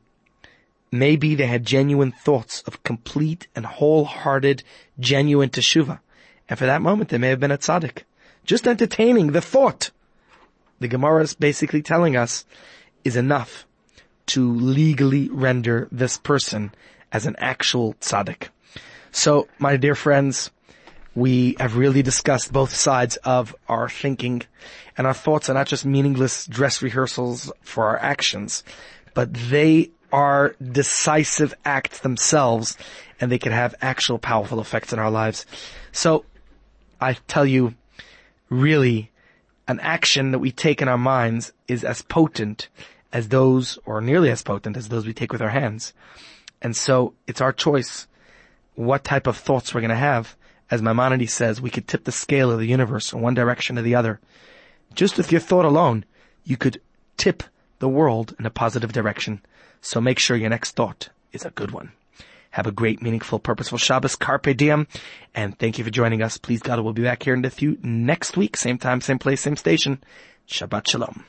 maybe 0.92 1.36
they 1.36 1.48
had 1.48 1.66
genuine 1.66 2.12
thoughts 2.12 2.62
of 2.64 2.84
complete 2.84 3.48
and 3.56 3.66
wholehearted, 3.66 4.64
genuine 5.00 5.50
teshuva. 5.50 6.00
And 6.52 6.60
for 6.60 6.66
that 6.66 6.82
moment, 6.82 7.08
they 7.08 7.18
may 7.18 7.30
have 7.30 7.40
been 7.40 7.50
a 7.50 7.58
tzaddik. 7.58 8.04
Just 8.44 8.68
entertaining 8.68 9.28
the 9.28 9.40
thought, 9.40 9.90
the 10.82 10.90
Gemara 10.90 11.24
is 11.24 11.34
basically 11.34 11.82
telling 11.82 12.18
us, 12.18 12.44
is 13.06 13.16
enough 13.16 13.66
to 14.26 14.54
legally 14.54 15.30
render 15.30 15.88
this 15.94 16.18
person 16.18 16.74
as 17.14 17.26
an 17.26 17.38
actual 17.38 17.94
tzaddik. 18.02 18.50
So, 19.14 19.48
my 19.60 19.78
dear 19.78 19.96
friends, 19.96 20.52
we 21.16 21.56
have 21.58 21.78
really 21.78 22.02
discussed 22.02 22.52
both 22.52 22.76
sides 22.76 23.16
of 23.24 23.56
our 23.70 23.88
thinking 23.88 24.42
and 24.98 25.08
our 25.08 25.14
thoughts 25.14 25.50
are 25.50 25.54
not 25.54 25.68
just 25.68 25.86
meaningless 25.86 26.48
dress 26.48 26.82
rehearsals 26.82 27.50
for 27.62 27.86
our 27.86 27.98
actions, 28.00 28.66
but 29.14 29.34
they 29.34 29.92
are 30.12 30.58
decisive 30.62 31.54
acts 31.64 32.00
themselves 32.00 32.78
and 33.22 33.32
they 33.32 33.40
can 33.40 33.54
have 33.54 33.74
actual 33.82 34.20
powerful 34.20 34.60
effects 34.60 34.92
in 34.92 35.00
our 35.00 35.12
lives. 35.12 35.46
So 35.94 36.26
I 37.02 37.14
tell 37.28 37.46
you, 37.46 37.74
really, 38.50 39.12
an 39.68 39.80
action 39.80 40.32
that 40.32 40.40
we 40.40 40.52
take 40.52 40.82
in 40.82 40.88
our 40.88 40.98
minds 40.98 41.52
is 41.68 41.84
as 41.84 42.02
potent 42.02 42.70
as 43.12 43.30
those, 43.30 43.80
or 43.86 44.02
nearly 44.02 44.30
as 44.30 44.44
potent 44.44 44.78
as 44.78 44.90
those 44.90 45.06
we 45.06 45.14
take 45.14 45.32
with 45.32 45.42
our 45.42 45.50
hands. 45.50 45.94
And 46.62 46.76
so 46.76 47.14
it's 47.28 47.42
our 47.42 47.52
choice 47.52 48.08
what 48.76 49.04
type 49.04 49.28
of 49.28 49.38
thoughts 49.38 49.74
we're 49.74 49.82
going 49.82 49.90
to 49.90 49.96
have. 49.96 50.36
As 50.70 50.82
Maimonides 50.82 51.34
says, 51.34 51.60
we 51.60 51.70
could 51.70 51.88
tip 51.88 52.06
the 52.06 52.12
scale 52.12 52.52
of 52.52 52.60
the 52.60 52.68
universe 52.68 53.12
in 53.12 53.20
one 53.20 53.34
direction 53.34 53.78
or 53.78 53.82
the 53.82 53.96
other. 53.96 54.20
Just 54.94 55.18
with 55.18 55.32
your 55.32 55.42
thought 55.42 55.66
alone, 55.66 56.06
you 56.44 56.56
could 56.56 56.80
tip 57.18 57.44
the 57.80 57.90
world 57.90 58.36
in 58.40 58.46
a 58.46 58.50
positive 58.50 58.94
direction. 58.94 59.42
So 59.82 60.00
make 60.00 60.20
sure 60.20 60.38
your 60.38 60.50
next 60.50 60.76
thought 60.76 61.10
is 61.34 61.46
a 61.46 61.50
good 61.50 61.72
one. 61.72 61.92
Have 62.52 62.68
a 62.68 62.72
great, 62.72 63.02
meaningful, 63.02 63.40
purposeful 63.40 63.78
Shabbos. 63.78 64.16
Carpe 64.16 64.56
diem. 64.56 64.88
And 65.34 65.58
thank 65.58 65.78
you 65.78 65.84
for 65.84 65.90
joining 65.90 66.22
us. 66.22 66.38
Please 66.38 66.62
God, 66.62 66.80
we'll 66.82 66.94
be 66.94 67.04
back 67.04 67.24
here 67.24 67.34
in 67.34 67.42
the 67.42 67.54
you 67.60 67.78
next 67.82 68.38
week. 68.38 68.58
Same 68.58 68.78
time, 68.78 69.02
same 69.02 69.20
place, 69.20 69.42
same 69.42 69.56
station. 69.56 70.04
Shabbat 70.48 70.88
Shalom. 70.88 71.26